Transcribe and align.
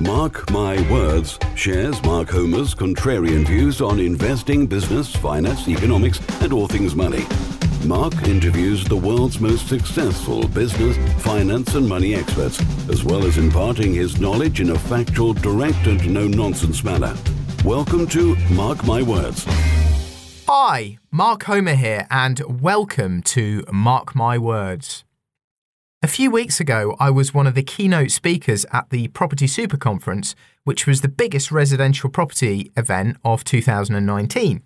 Mark 0.00 0.50
My 0.50 0.80
Words 0.90 1.38
shares 1.54 2.02
Mark 2.04 2.30
Homer's 2.30 2.74
contrarian 2.74 3.46
views 3.46 3.82
on 3.82 4.00
investing, 4.00 4.66
business, 4.66 5.14
finance, 5.14 5.68
economics, 5.68 6.20
and 6.40 6.54
all 6.54 6.66
things 6.66 6.94
money. 6.94 7.26
Mark 7.84 8.14
interviews 8.26 8.82
the 8.82 8.96
world's 8.96 9.40
most 9.40 9.68
successful 9.68 10.48
business, 10.48 10.96
finance, 11.22 11.74
and 11.74 11.86
money 11.86 12.14
experts, 12.14 12.58
as 12.88 13.04
well 13.04 13.26
as 13.26 13.36
imparting 13.36 13.92
his 13.92 14.18
knowledge 14.18 14.62
in 14.62 14.70
a 14.70 14.78
factual, 14.78 15.34
direct, 15.34 15.86
and 15.86 16.10
no 16.10 16.26
nonsense 16.26 16.82
manner. 16.82 17.14
Welcome 17.62 18.06
to 18.08 18.36
Mark 18.52 18.82
My 18.86 19.02
Words. 19.02 19.44
Hi, 20.48 20.96
Mark 21.10 21.42
Homer 21.42 21.74
here, 21.74 22.06
and 22.10 22.62
welcome 22.62 23.20
to 23.24 23.64
Mark 23.70 24.14
My 24.14 24.38
Words. 24.38 25.04
A 26.02 26.08
few 26.08 26.30
weeks 26.30 26.60
ago, 26.60 26.96
I 26.98 27.10
was 27.10 27.34
one 27.34 27.46
of 27.46 27.54
the 27.54 27.62
keynote 27.62 28.10
speakers 28.10 28.64
at 28.72 28.88
the 28.88 29.08
Property 29.08 29.46
Super 29.46 29.76
Conference, 29.76 30.34
which 30.64 30.86
was 30.86 31.02
the 31.02 31.08
biggest 31.08 31.52
residential 31.52 32.08
property 32.08 32.72
event 32.74 33.18
of 33.22 33.44
2019. 33.44 34.62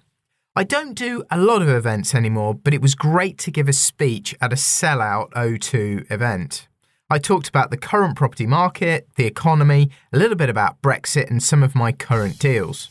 I 0.54 0.62
don't 0.62 0.94
do 0.94 1.24
a 1.32 1.40
lot 1.40 1.60
of 1.60 1.68
events 1.68 2.14
anymore, 2.14 2.54
but 2.54 2.72
it 2.72 2.80
was 2.80 2.94
great 2.94 3.36
to 3.38 3.50
give 3.50 3.68
a 3.68 3.72
speech 3.72 4.36
at 4.40 4.52
a 4.52 4.54
sellout 4.54 5.32
O2 5.32 6.08
event. 6.08 6.68
I 7.10 7.18
talked 7.18 7.48
about 7.48 7.72
the 7.72 7.78
current 7.78 8.14
property 8.14 8.46
market, 8.46 9.08
the 9.16 9.26
economy, 9.26 9.90
a 10.12 10.18
little 10.18 10.36
bit 10.36 10.48
about 10.48 10.80
Brexit, 10.82 11.28
and 11.30 11.42
some 11.42 11.64
of 11.64 11.74
my 11.74 11.90
current 11.90 12.38
deals. 12.38 12.90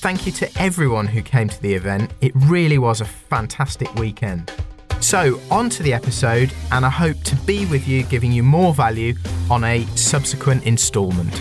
Thank 0.00 0.24
you 0.24 0.32
to 0.32 0.50
everyone 0.58 1.08
who 1.08 1.20
came 1.20 1.50
to 1.50 1.60
the 1.60 1.74
event. 1.74 2.10
It 2.22 2.32
really 2.34 2.78
was 2.78 3.02
a 3.02 3.04
fantastic 3.04 3.94
weekend. 3.96 4.50
So, 5.00 5.40
on 5.50 5.70
to 5.70 5.82
the 5.82 5.94
episode, 5.94 6.52
and 6.70 6.84
I 6.84 6.90
hope 6.90 7.20
to 7.24 7.36
be 7.36 7.64
with 7.66 7.88
you 7.88 8.02
giving 8.04 8.30
you 8.30 8.42
more 8.42 8.74
value 8.74 9.14
on 9.50 9.64
a 9.64 9.86
subsequent 9.96 10.64
instalment. 10.64 11.40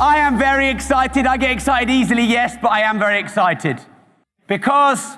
I 0.00 0.16
am 0.18 0.38
very 0.38 0.68
excited. 0.68 1.24
I 1.26 1.36
get 1.36 1.52
excited 1.52 1.88
easily, 1.88 2.24
yes, 2.24 2.56
but 2.60 2.72
I 2.72 2.80
am 2.80 2.98
very 2.98 3.20
excited 3.20 3.80
because 4.48 5.16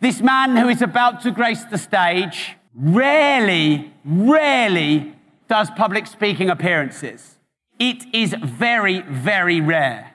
this 0.00 0.20
man 0.20 0.54
who 0.54 0.68
is 0.68 0.82
about 0.82 1.22
to 1.22 1.30
grace 1.30 1.64
the 1.64 1.78
stage 1.78 2.54
rarely, 2.74 3.92
rarely 4.04 5.14
does 5.48 5.70
public 5.70 6.06
speaking 6.06 6.50
appearances. 6.50 7.38
It 7.78 8.04
is 8.14 8.34
very, 8.42 9.00
very 9.00 9.60
rare. 9.60 10.14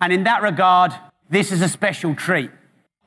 And 0.00 0.12
in 0.12 0.24
that 0.24 0.42
regard, 0.42 0.92
this 1.28 1.52
is 1.52 1.60
a 1.60 1.68
special 1.68 2.14
treat. 2.14 2.50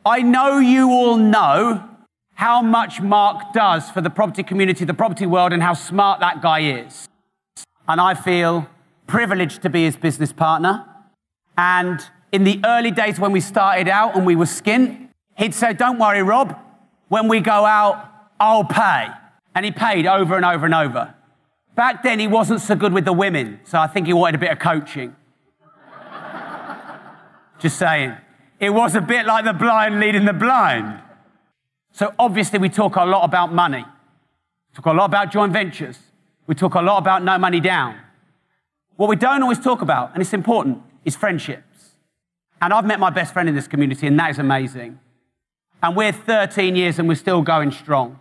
I 0.05 0.23
know 0.23 0.57
you 0.57 0.89
all 0.89 1.17
know 1.17 1.87
how 2.33 2.61
much 2.61 3.01
Mark 3.01 3.53
does 3.53 3.91
for 3.91 4.01
the 4.01 4.09
property 4.09 4.41
community, 4.41 4.83
the 4.83 4.95
property 4.95 5.27
world, 5.27 5.53
and 5.53 5.61
how 5.61 5.73
smart 5.73 6.19
that 6.21 6.41
guy 6.41 6.61
is. 6.61 7.07
And 7.87 8.01
I 8.01 8.15
feel 8.15 8.67
privileged 9.05 9.61
to 9.61 9.69
be 9.69 9.83
his 9.83 9.95
business 9.95 10.33
partner. 10.33 10.85
And 11.55 12.03
in 12.31 12.43
the 12.43 12.59
early 12.65 12.89
days 12.89 13.19
when 13.19 13.31
we 13.31 13.41
started 13.41 13.87
out 13.87 14.15
and 14.15 14.25
we 14.25 14.35
were 14.35 14.45
skint, 14.45 15.09
he'd 15.37 15.53
say, 15.53 15.73
Don't 15.73 15.99
worry, 15.99 16.23
Rob, 16.23 16.57
when 17.09 17.27
we 17.27 17.39
go 17.39 17.65
out, 17.65 18.09
I'll 18.39 18.63
pay. 18.63 19.07
And 19.53 19.65
he 19.65 19.71
paid 19.71 20.07
over 20.07 20.35
and 20.35 20.45
over 20.45 20.65
and 20.65 20.73
over. 20.73 21.13
Back 21.75 22.01
then, 22.01 22.19
he 22.19 22.27
wasn't 22.27 22.61
so 22.61 22.75
good 22.75 22.93
with 22.93 23.05
the 23.05 23.13
women, 23.13 23.59
so 23.65 23.77
I 23.77 23.87
think 23.87 24.07
he 24.07 24.13
wanted 24.13 24.35
a 24.35 24.39
bit 24.39 24.51
of 24.51 24.59
coaching. 24.59 25.15
Just 27.59 27.77
saying. 27.77 28.15
It 28.61 28.69
was 28.69 28.93
a 28.93 29.01
bit 29.01 29.25
like 29.25 29.43
the 29.43 29.53
blind 29.53 29.99
leading 29.99 30.25
the 30.25 30.33
blind. 30.33 31.01
So 31.93 32.13
obviously, 32.19 32.59
we 32.59 32.69
talk 32.69 32.95
a 32.95 33.03
lot 33.03 33.23
about 33.23 33.51
money. 33.51 33.83
We 33.83 34.75
talk 34.75 34.85
a 34.85 34.93
lot 34.93 35.05
about 35.05 35.31
joint 35.31 35.51
ventures. 35.51 35.97
We 36.45 36.53
talk 36.53 36.75
a 36.75 36.81
lot 36.81 36.99
about 36.99 37.23
no 37.23 37.39
money 37.39 37.59
down. 37.59 37.97
What 38.97 39.09
we 39.09 39.15
don't 39.15 39.41
always 39.41 39.59
talk 39.59 39.81
about, 39.81 40.13
and 40.13 40.21
it's 40.21 40.31
important, 40.31 40.83
is 41.03 41.15
friendships. 41.15 41.95
And 42.61 42.71
I've 42.71 42.85
met 42.85 42.99
my 42.99 43.09
best 43.09 43.33
friend 43.33 43.49
in 43.49 43.55
this 43.55 43.67
community, 43.67 44.05
and 44.05 44.19
that 44.19 44.29
is 44.29 44.37
amazing. 44.37 44.99
And 45.81 45.95
we're 45.95 46.11
13 46.11 46.75
years 46.75 46.99
and 46.99 47.07
we're 47.07 47.15
still 47.15 47.41
going 47.41 47.71
strong. 47.71 48.19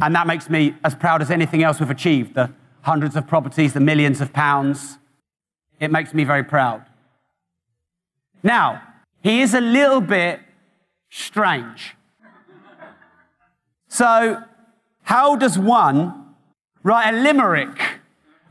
And 0.00 0.14
that 0.14 0.26
makes 0.26 0.48
me 0.48 0.74
as 0.82 0.94
proud 0.94 1.20
as 1.20 1.30
anything 1.30 1.62
else 1.62 1.80
we've 1.80 1.90
achieved 1.90 2.34
the 2.34 2.50
hundreds 2.80 3.14
of 3.14 3.26
properties, 3.26 3.74
the 3.74 3.80
millions 3.80 4.22
of 4.22 4.32
pounds. 4.32 4.96
It 5.80 5.90
makes 5.90 6.14
me 6.14 6.24
very 6.24 6.44
proud. 6.44 6.86
Now, 8.42 8.87
he 9.28 9.40
is 9.40 9.54
a 9.54 9.60
little 9.60 10.00
bit 10.00 10.40
strange. 11.10 11.94
So, 13.88 14.42
how 15.02 15.36
does 15.36 15.58
one 15.58 16.28
write 16.82 17.12
a 17.12 17.16
limerick 17.20 17.98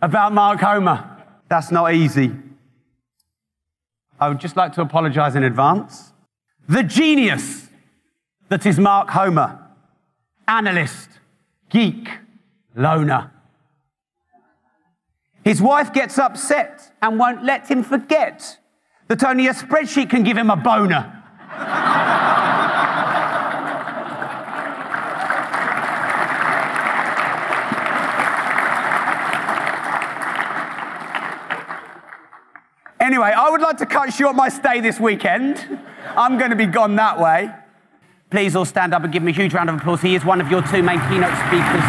about 0.01 0.33
Mark 0.33 0.59
Homer. 0.59 1.17
That's 1.49 1.71
not 1.71 1.93
easy. 1.93 2.31
I 4.19 4.29
would 4.29 4.39
just 4.39 4.55
like 4.55 4.73
to 4.73 4.81
apologize 4.81 5.35
in 5.35 5.43
advance. 5.43 6.11
The 6.67 6.83
genius 6.83 7.67
that 8.49 8.65
is 8.65 8.77
Mark 8.79 9.09
Homer, 9.09 9.59
analyst, 10.47 11.09
geek, 11.69 12.09
loner. 12.75 13.31
His 15.44 15.61
wife 15.61 15.94
gets 15.94 16.17
upset 16.17 16.91
and 17.01 17.17
won't 17.17 17.44
let 17.44 17.69
him 17.71 17.83
forget 17.83 18.57
that 19.07 19.23
only 19.23 19.47
a 19.47 19.53
spreadsheet 19.53 20.09
can 20.09 20.23
give 20.23 20.38
him 20.38 20.50
a 20.50 20.56
boner. 20.56 21.13
Anyway, 33.00 33.31
I 33.31 33.50
would 33.50 33.62
like 33.62 33.78
to 33.78 33.85
cut 33.85 34.12
short 34.12 34.35
my 34.35 34.50
stay 34.50 34.81
this 34.81 35.00
weekend. 35.00 35.79
I'm 36.18 36.38
going 36.38 36.50
to 36.50 36.57
be 36.57 36.66
gone 36.66 36.97
that 36.97 37.18
way. 37.19 37.50
Please 38.29 38.56
all 38.56 38.66
stand 38.66 38.94
up 38.94 39.03
and 39.03 39.13
give 39.13 39.22
him 39.22 39.29
a 39.29 39.31
huge 39.31 39.53
round 39.53 39.69
of 39.69 39.78
applause. 39.78 40.01
He 40.01 40.13
is 40.13 40.25
one 40.25 40.41
of 40.41 40.51
your 40.51 40.62
two 40.62 40.84
main 40.84 41.00
keynote 41.07 41.31
speakers. 41.47 41.84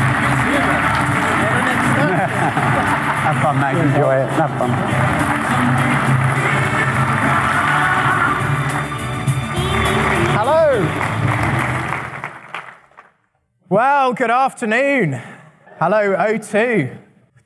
Have 3.24 3.42
fun, 3.42 3.58
mate. 3.60 3.76
Enjoy 3.76 4.14
it. 4.14 4.28
Have 4.30 4.50
fun. 4.58 4.87
Well, 13.70 14.14
good 14.14 14.30
afternoon. 14.30 15.20
Hello, 15.78 16.14
O2. 16.16 16.98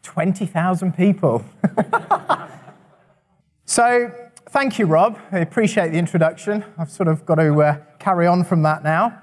20,000 0.02 0.96
people. 0.96 1.44
So, 3.64 4.12
thank 4.50 4.78
you, 4.78 4.84
Rob. 4.84 5.18
I 5.30 5.38
appreciate 5.38 5.92
the 5.92 5.98
introduction. 5.98 6.62
I've 6.76 6.90
sort 6.90 7.08
of 7.08 7.24
got 7.24 7.36
to 7.36 7.62
uh, 7.62 7.78
carry 7.98 8.26
on 8.26 8.44
from 8.44 8.62
that 8.64 8.84
now. 8.84 9.18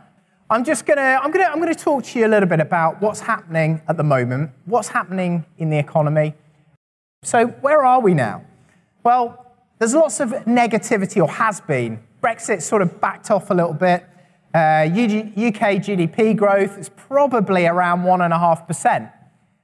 I'm 0.49 0.63
just 0.63 0.87
gonna, 0.87 1.19
I'm 1.21 1.29
gonna, 1.29 1.45
I'm 1.45 1.59
gonna 1.59 1.75
talk 1.75 2.03
to 2.05 2.19
you 2.19 2.25
a 2.25 2.27
little 2.27 2.49
bit 2.49 2.59
about 2.59 2.99
what's 2.99 3.19
happening 3.19 3.79
at 3.87 3.95
the 3.95 4.03
moment, 4.03 4.49
what's 4.65 4.87
happening 4.87 5.45
in 5.59 5.69
the 5.69 5.77
economy. 5.77 6.33
So, 7.21 7.45
where 7.45 7.85
are 7.85 8.01
we 8.01 8.15
now? 8.15 8.43
Well, 9.03 9.45
there's 9.77 9.93
lots 9.93 10.19
of 10.19 10.31
negativity, 10.47 11.21
or 11.21 11.29
has 11.29 11.61
been. 11.61 11.99
Brexit 12.23 12.63
sort 12.63 12.81
of 12.81 12.99
backed 12.99 13.29
off 13.29 13.51
a 13.51 13.53
little 13.53 13.73
bit. 13.73 14.03
Uh, 14.53 14.89
UK 14.89 15.77
GDP 15.77 16.35
growth 16.35 16.77
is 16.77 16.89
probably 16.89 17.67
around 17.67 18.01
1.5%. 18.01 19.11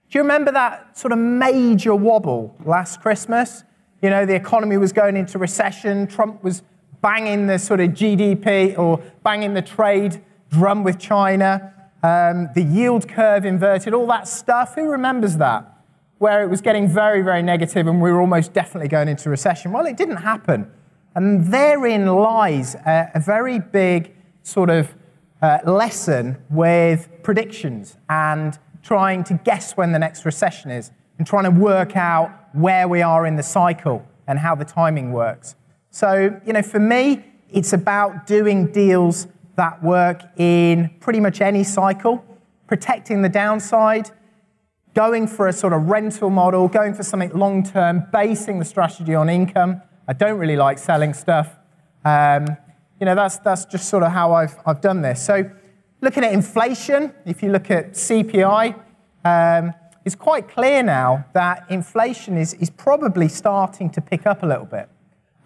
Do 0.09 0.19
you 0.19 0.22
remember 0.22 0.51
that 0.51 0.97
sort 0.97 1.12
of 1.12 1.18
major 1.18 1.96
wobble 1.96 2.56
last 2.63 3.01
Christmas? 3.01 3.63
You 4.01 4.12
know, 4.12 4.25
the 4.25 4.35
economy 4.35 4.78
was 4.78 4.94
going 4.94 5.18
into 5.18 5.40
recession. 5.40 6.06
Trump 6.06 6.44
was 6.44 6.62
banging 7.01 7.47
the 7.47 7.57
sort 7.57 7.79
of 7.79 7.91
GDP 7.91 8.78
or 8.78 9.00
banging 9.23 9.56
the 9.56 9.62
trade 9.63 10.23
drum 10.51 10.84
with 10.84 11.00
China. 11.00 11.73
Um, 12.03 12.49
the 12.53 12.61
yield 12.61 13.09
curve 13.09 13.46
inverted, 13.46 13.96
all 13.96 14.05
that 14.08 14.28
stuff. 14.28 14.76
Who 14.76 14.90
remembers 14.90 15.37
that? 15.37 15.72
Where 16.20 16.43
it 16.43 16.49
was 16.49 16.61
getting 16.61 16.87
very, 16.87 17.23
very 17.23 17.41
negative 17.41 17.87
and 17.87 17.99
we 17.99 18.11
were 18.11 18.22
almost 18.22 18.53
definitely 18.53 18.90
going 18.90 19.08
into 19.08 19.32
recession. 19.32 19.72
Well, 19.72 19.87
it 19.87 19.97
didn't 19.97 20.17
happen. 20.17 20.72
And 21.16 21.52
therein 21.52 22.05
lies 22.05 22.76
a, 22.76 23.09
a 23.16 23.20
very 23.20 23.59
big 23.59 24.16
sort 24.46 24.70
of 24.70 24.94
uh, 25.42 25.59
lesson 25.66 26.38
with 26.50 27.09
predictions 27.24 27.97
and 28.09 28.58
trying 28.84 29.24
to 29.24 29.34
guess 29.44 29.76
when 29.76 29.92
the 29.92 30.00
next 30.00 30.24
recession 30.24 30.70
is 30.70 30.92
and 31.18 31.26
trying 31.26 31.44
to 31.44 31.50
work 31.50 31.97
out 31.97 32.32
where 32.53 32.88
we 32.88 33.02
are 33.02 33.26
in 33.26 33.36
the 33.36 33.44
cycle 33.44 34.06
and 34.28 34.40
how 34.40 34.53
the 34.56 34.64
timing 34.64 35.12
works. 35.12 35.56
So, 35.90 36.40
you 36.46 36.53
know, 36.53 36.62
for 36.62 36.80
me, 36.80 37.26
it's 37.50 37.74
about 37.74 38.28
doing 38.28 38.72
deals 38.72 39.28
that 39.56 39.82
work 39.82 40.22
in 40.38 40.94
pretty 41.00 41.20
much 41.20 41.42
any 41.42 41.64
cycle, 41.64 42.24
protecting 42.68 43.22
the 43.24 43.30
downside, 43.30 44.12
going 44.94 45.28
for 45.28 45.47
a 45.47 45.53
sort 45.53 45.74
of 45.74 45.90
rental 45.90 46.30
model, 46.30 46.68
going 46.68 46.94
for 46.94 47.03
something 47.03 47.32
long 47.32 47.64
term, 47.64 48.03
basing 48.12 48.59
the 48.59 48.66
strategy 48.66 49.16
on 49.16 49.30
income. 49.30 49.82
I 50.08 50.14
don't 50.14 50.38
really 50.38 50.58
like 50.58 50.78
selling 50.78 51.14
stuff. 51.14 51.58
Um, 52.03 52.58
you 53.00 53.06
know, 53.06 53.16
that's, 53.16 53.38
that's 53.38 53.66
just 53.66 53.90
sort 53.90 54.03
of 54.03 54.12
how 54.12 54.34
I've, 54.34 54.56
I've 54.66 54.82
done 54.82 55.02
this. 55.02 55.24
So, 55.24 55.50
looking 56.02 56.24
at 56.24 56.34
inflation, 56.34 57.14
if 57.26 57.42
you 57.44 57.52
look 57.52 57.72
at 57.72 57.94
CPI, 57.94 58.80
um, 59.26 59.74
it's 60.06 60.16
quite 60.16 60.47
clear 60.47 60.84
now 60.84 61.26
that 61.34 61.66
inflation 61.70 62.38
is, 62.38 62.53
is 62.56 62.70
probably 62.70 63.28
starting 63.28 63.90
to 63.92 64.02
pick 64.02 64.28
up 64.28 64.44
a 64.44 64.46
little 64.46 64.66
bit. 64.66 64.88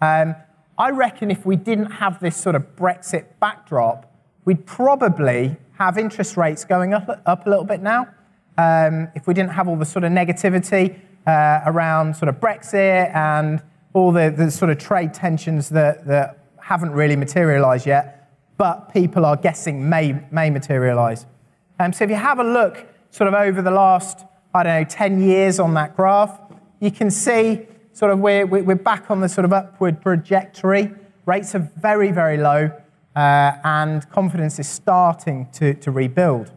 Um, 0.02 0.34
I 0.78 0.90
reckon 0.90 1.30
if 1.30 1.44
we 1.44 1.56
didn't 1.56 1.90
have 1.92 2.20
this 2.20 2.36
sort 2.36 2.54
of 2.54 2.76
Brexit 2.76 3.24
backdrop, 3.40 4.12
we'd 4.44 4.66
probably 4.66 5.56
have 5.78 5.96
interest 5.96 6.36
rates 6.36 6.64
going 6.64 6.94
up, 6.94 7.22
up 7.24 7.46
a 7.46 7.50
little 7.50 7.64
bit 7.64 7.82
now. 7.82 8.06
Um, 8.58 9.08
if 9.14 9.26
we 9.26 9.34
didn't 9.34 9.52
have 9.52 9.68
all 9.68 9.76
the 9.76 9.86
sort 9.86 10.04
of 10.04 10.12
negativity 10.12 10.98
uh, 11.26 11.60
around 11.64 12.16
sort 12.16 12.28
of 12.28 12.36
Brexit 12.36 13.14
and 13.14 13.62
all 13.94 14.12
the, 14.12 14.32
the 14.36 14.50
sort 14.50 14.70
of 14.70 14.78
trade 14.78 15.14
tensions 15.14 15.70
that, 15.70 16.06
that 16.06 16.39
haven't 16.70 16.92
really 16.92 17.16
materialized 17.16 17.84
yet, 17.84 18.30
but 18.56 18.92
people 18.92 19.26
are 19.26 19.36
guessing 19.36 19.88
may, 19.88 20.16
may 20.30 20.48
materialize. 20.50 21.26
Um, 21.80 21.92
so 21.92 22.04
if 22.04 22.10
you 22.10 22.16
have 22.16 22.38
a 22.38 22.44
look 22.44 22.86
sort 23.10 23.26
of 23.26 23.34
over 23.34 23.60
the 23.60 23.72
last, 23.72 24.24
I 24.54 24.62
don't 24.62 24.82
know, 24.82 24.84
10 24.84 25.20
years 25.20 25.58
on 25.58 25.74
that 25.74 25.96
graph, 25.96 26.38
you 26.78 26.92
can 26.92 27.10
see 27.10 27.66
sort 27.92 28.12
of 28.12 28.20
we're, 28.20 28.46
we're 28.46 28.76
back 28.76 29.10
on 29.10 29.20
the 29.20 29.28
sort 29.28 29.46
of 29.46 29.52
upward 29.52 30.00
trajectory. 30.00 30.94
Rates 31.26 31.56
are 31.56 31.68
very, 31.76 32.12
very 32.12 32.36
low, 32.36 32.70
uh, 33.16 33.52
and 33.64 34.08
confidence 34.10 34.60
is 34.60 34.68
starting 34.68 35.48
to, 35.54 35.74
to 35.74 35.90
rebuild. 35.90 36.52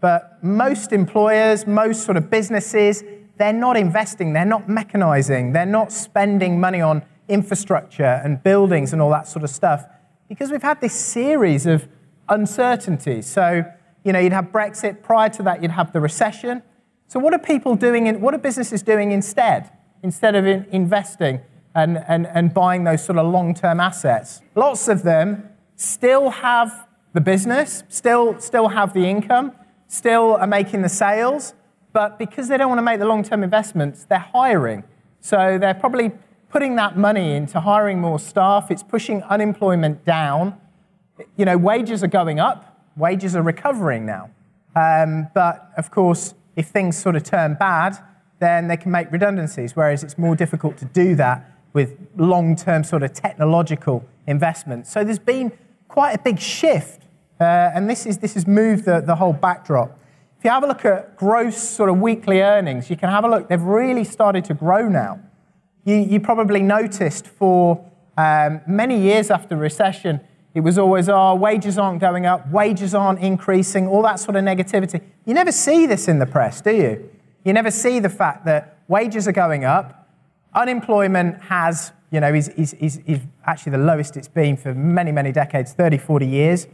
But 0.00 0.38
most 0.40 0.92
employers, 0.92 1.66
most 1.66 2.04
sort 2.04 2.16
of 2.16 2.30
businesses, 2.30 3.02
they're 3.38 3.52
not 3.52 3.76
investing, 3.76 4.34
they're 4.34 4.44
not 4.44 4.68
mechanizing, 4.68 5.52
they're 5.52 5.66
not 5.66 5.90
spending 5.90 6.60
money 6.60 6.80
on 6.80 7.02
infrastructure 7.28 8.20
and 8.24 8.42
buildings 8.42 8.92
and 8.92 9.02
all 9.02 9.10
that 9.10 9.28
sort 9.28 9.44
of 9.44 9.50
stuff 9.50 9.84
because 10.28 10.50
we've 10.50 10.62
had 10.62 10.80
this 10.80 10.92
series 10.92 11.66
of 11.66 11.88
uncertainties. 12.28 13.26
So, 13.26 13.64
you 14.04 14.12
know, 14.12 14.18
you'd 14.18 14.32
have 14.32 14.46
Brexit, 14.46 15.02
prior 15.02 15.28
to 15.30 15.42
that, 15.44 15.62
you'd 15.62 15.70
have 15.70 15.92
the 15.92 16.00
recession. 16.00 16.62
So, 17.08 17.18
what 17.18 17.32
are 17.32 17.38
people 17.38 17.74
doing, 17.74 18.06
in, 18.06 18.20
what 18.20 18.34
are 18.34 18.38
businesses 18.38 18.82
doing 18.82 19.12
instead? 19.12 19.70
Instead 20.02 20.34
of 20.34 20.46
in 20.46 20.66
investing 20.70 21.40
and, 21.74 22.04
and, 22.06 22.26
and 22.26 22.54
buying 22.54 22.84
those 22.84 23.04
sort 23.04 23.18
of 23.18 23.26
long 23.26 23.54
term 23.54 23.80
assets? 23.80 24.42
Lots 24.54 24.88
of 24.88 25.02
them 25.02 25.48
still 25.76 26.30
have 26.30 26.86
the 27.14 27.20
business, 27.20 27.82
still, 27.88 28.38
still 28.38 28.68
have 28.68 28.92
the 28.92 29.06
income, 29.06 29.52
still 29.86 30.36
are 30.36 30.46
making 30.46 30.82
the 30.82 30.88
sales, 30.88 31.54
but 31.92 32.18
because 32.18 32.48
they 32.48 32.56
don't 32.56 32.68
want 32.68 32.78
to 32.78 32.82
make 32.82 33.00
the 33.00 33.06
long 33.06 33.22
term 33.22 33.42
investments, 33.42 34.04
they're 34.04 34.18
hiring. 34.18 34.84
So 35.20 35.58
they're 35.58 35.74
probably 35.74 36.12
putting 36.50 36.76
that 36.76 36.96
money 36.96 37.34
into 37.34 37.60
hiring 37.60 38.00
more 38.00 38.18
staff. 38.18 38.70
It's 38.70 38.82
pushing 38.82 39.22
unemployment 39.24 40.04
down. 40.04 40.58
You 41.36 41.44
know, 41.44 41.56
wages 41.56 42.02
are 42.02 42.08
going 42.08 42.40
up, 42.40 42.80
wages 42.96 43.34
are 43.36 43.42
recovering 43.42 44.06
now. 44.06 44.30
Um, 44.76 45.28
but 45.34 45.70
of 45.76 45.90
course, 45.90 46.34
if 46.56 46.68
things 46.68 46.96
sort 46.96 47.16
of 47.16 47.24
turn 47.24 47.54
bad, 47.54 47.98
then 48.38 48.68
they 48.68 48.76
can 48.76 48.92
make 48.92 49.10
redundancies, 49.10 49.74
whereas 49.74 50.04
it's 50.04 50.16
more 50.16 50.36
difficult 50.36 50.76
to 50.78 50.84
do 50.84 51.14
that 51.16 51.52
with 51.72 51.96
long 52.16 52.56
term 52.56 52.84
sort 52.84 53.02
of 53.02 53.12
technological 53.12 54.04
investments. 54.26 54.90
So 54.90 55.04
there's 55.04 55.18
been 55.18 55.52
quite 55.88 56.12
a 56.12 56.18
big 56.18 56.38
shift, 56.38 57.02
uh, 57.40 57.44
and 57.74 57.88
this, 57.90 58.06
is, 58.06 58.18
this 58.18 58.34
has 58.34 58.46
moved 58.46 58.84
the, 58.84 59.00
the 59.00 59.16
whole 59.16 59.32
backdrop. 59.32 59.98
If 60.38 60.44
you 60.44 60.50
have 60.50 60.62
a 60.62 60.66
look 60.66 60.84
at 60.84 61.16
gross 61.16 61.56
sort 61.56 61.90
of 61.90 62.00
weekly 62.00 62.40
earnings, 62.40 62.90
you 62.90 62.96
can 62.96 63.08
have 63.08 63.24
a 63.24 63.28
look, 63.28 63.48
they've 63.48 63.60
really 63.60 64.04
started 64.04 64.44
to 64.46 64.54
grow 64.54 64.88
now. 64.88 65.20
You, 65.88 65.96
you 65.96 66.20
probably 66.20 66.60
noticed 66.60 67.26
for 67.26 67.82
um, 68.18 68.60
many 68.66 69.00
years 69.00 69.30
after 69.30 69.56
recession, 69.56 70.20
it 70.52 70.60
was 70.60 70.76
always, 70.76 71.08
oh, 71.08 71.34
wages 71.34 71.78
aren't 71.78 71.98
going 71.98 72.26
up, 72.26 72.46
wages 72.50 72.94
aren't 72.94 73.20
increasing, 73.20 73.88
all 73.88 74.02
that 74.02 74.20
sort 74.20 74.36
of 74.36 74.44
negativity. 74.44 75.00
You 75.24 75.32
never 75.32 75.50
see 75.50 75.86
this 75.86 76.06
in 76.06 76.18
the 76.18 76.26
press, 76.26 76.60
do 76.60 76.76
you? 76.76 77.10
You 77.42 77.54
never 77.54 77.70
see 77.70 78.00
the 78.00 78.10
fact 78.10 78.44
that 78.44 78.76
wages 78.86 79.26
are 79.26 79.32
going 79.32 79.64
up, 79.64 80.10
unemployment 80.52 81.40
has, 81.44 81.92
you 82.10 82.20
know, 82.20 82.34
is, 82.34 82.50
is, 82.50 82.74
is, 82.74 83.00
is 83.06 83.20
actually 83.46 83.72
the 83.72 83.78
lowest 83.78 84.14
it's 84.18 84.28
been 84.28 84.58
for 84.58 84.74
many, 84.74 85.10
many 85.10 85.32
decades 85.32 85.72
30, 85.72 85.96
40 85.96 86.26
years. 86.26 86.66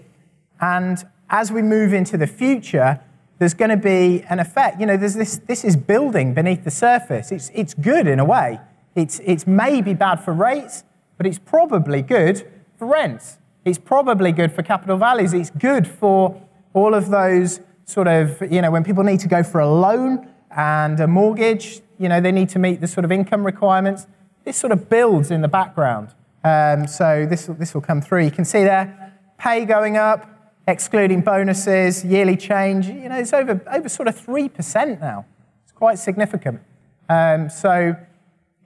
And 0.60 1.06
as 1.30 1.52
we 1.52 1.62
move 1.62 1.92
into 1.92 2.16
the 2.16 2.26
future, 2.26 2.98
there's 3.38 3.54
going 3.54 3.70
to 3.70 3.76
be 3.76 4.24
an 4.28 4.40
effect. 4.40 4.80
You 4.80 4.86
know, 4.86 4.96
there's 4.96 5.14
this, 5.14 5.36
this 5.36 5.62
is 5.62 5.76
building 5.76 6.34
beneath 6.34 6.64
the 6.64 6.72
surface. 6.72 7.30
It's, 7.30 7.52
it's 7.54 7.74
good 7.74 8.08
in 8.08 8.18
a 8.18 8.24
way. 8.24 8.58
It's, 8.94 9.20
it's 9.24 9.46
maybe 9.46 9.94
bad 9.94 10.16
for 10.16 10.32
rates, 10.32 10.84
but 11.16 11.26
it's 11.26 11.38
probably 11.38 12.02
good 12.02 12.50
for 12.76 12.86
rents. 12.86 13.38
It's 13.64 13.78
probably 13.78 14.32
good 14.32 14.52
for 14.52 14.62
capital 14.62 14.96
values. 14.96 15.32
It's 15.32 15.50
good 15.50 15.86
for 15.88 16.40
all 16.74 16.94
of 16.94 17.08
those 17.08 17.60
sort 17.86 18.08
of, 18.08 18.40
you 18.50 18.62
know, 18.62 18.70
when 18.70 18.84
people 18.84 19.04
need 19.04 19.20
to 19.20 19.28
go 19.28 19.42
for 19.42 19.60
a 19.60 19.68
loan 19.68 20.28
and 20.50 21.00
a 21.00 21.06
mortgage, 21.06 21.80
you 21.98 22.08
know, 22.08 22.20
they 22.20 22.32
need 22.32 22.48
to 22.50 22.58
meet 22.58 22.80
the 22.80 22.86
sort 22.86 23.04
of 23.04 23.12
income 23.12 23.44
requirements. 23.44 24.06
This 24.44 24.56
sort 24.56 24.72
of 24.72 24.88
builds 24.88 25.30
in 25.30 25.40
the 25.40 25.48
background. 25.48 26.10
Um, 26.42 26.86
so 26.86 27.26
this, 27.28 27.46
this 27.46 27.74
will 27.74 27.80
come 27.80 28.02
through. 28.02 28.24
You 28.24 28.30
can 28.30 28.44
see 28.44 28.64
there, 28.64 29.14
pay 29.38 29.64
going 29.64 29.96
up, 29.96 30.28
excluding 30.66 31.22
bonuses, 31.22 32.04
yearly 32.04 32.36
change, 32.36 32.86
you 32.86 33.08
know, 33.08 33.18
it's 33.18 33.32
over, 33.32 33.60
over 33.70 33.88
sort 33.88 34.08
of 34.08 34.16
3% 34.18 35.00
now. 35.00 35.26
It's 35.62 35.72
quite 35.72 35.98
significant. 35.98 36.60
Um, 37.08 37.48
so, 37.48 37.96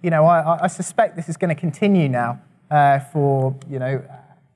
you 0.03 0.11
know, 0.11 0.25
I, 0.25 0.65
I, 0.65 0.67
suspect 0.69 1.17
this 1.17 1.29
is 1.29 1.37
going 1.37 1.55
to 1.55 1.61
continue 1.61 2.09
now 2.09 2.41
uh, 2.71 3.00
for, 3.00 3.56
you 3.69 3.79
know, 3.79 4.03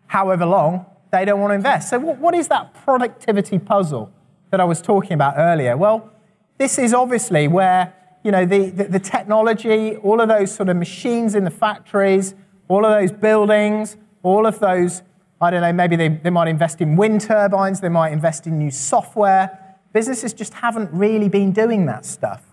however 0.06 0.46
long 0.46 0.86
they 1.10 1.24
don't 1.24 1.40
want 1.40 1.50
to 1.50 1.54
invest. 1.54 1.90
So, 1.90 1.98
what, 1.98 2.18
what 2.18 2.34
is 2.34 2.48
that 2.48 2.74
productivity 2.84 3.58
puzzle 3.58 4.12
that 4.50 4.60
I 4.60 4.64
was 4.64 4.80
talking 4.80 5.12
about 5.12 5.34
earlier? 5.36 5.76
Well, 5.76 6.10
this 6.58 6.78
is 6.78 6.94
obviously 6.94 7.48
where, 7.48 7.92
you 8.22 8.30
know, 8.30 8.46
the, 8.46 8.70
the, 8.70 8.84
the 8.84 9.00
technology, 9.00 9.96
all 9.96 10.20
of 10.20 10.28
those 10.28 10.54
sort 10.54 10.68
of 10.68 10.76
machines 10.76 11.34
in 11.34 11.44
the 11.44 11.50
factories, 11.50 12.34
all 12.68 12.84
of 12.84 12.92
those 12.92 13.10
buildings, 13.10 13.96
all 14.22 14.46
of 14.46 14.60
those 14.60 15.02
I 15.42 15.50
don't 15.50 15.60
know, 15.60 15.72
maybe 15.72 15.96
they, 15.96 16.08
they 16.08 16.30
might 16.30 16.46
invest 16.46 16.80
in 16.80 16.94
wind 16.94 17.22
turbines, 17.22 17.80
they 17.80 17.88
might 17.88 18.12
invest 18.12 18.46
in 18.46 18.58
new 18.58 18.70
software. 18.70 19.76
Businesses 19.92 20.32
just 20.32 20.54
haven't 20.54 20.88
really 20.92 21.28
been 21.28 21.50
doing 21.50 21.84
that 21.86 22.06
stuff. 22.06 22.44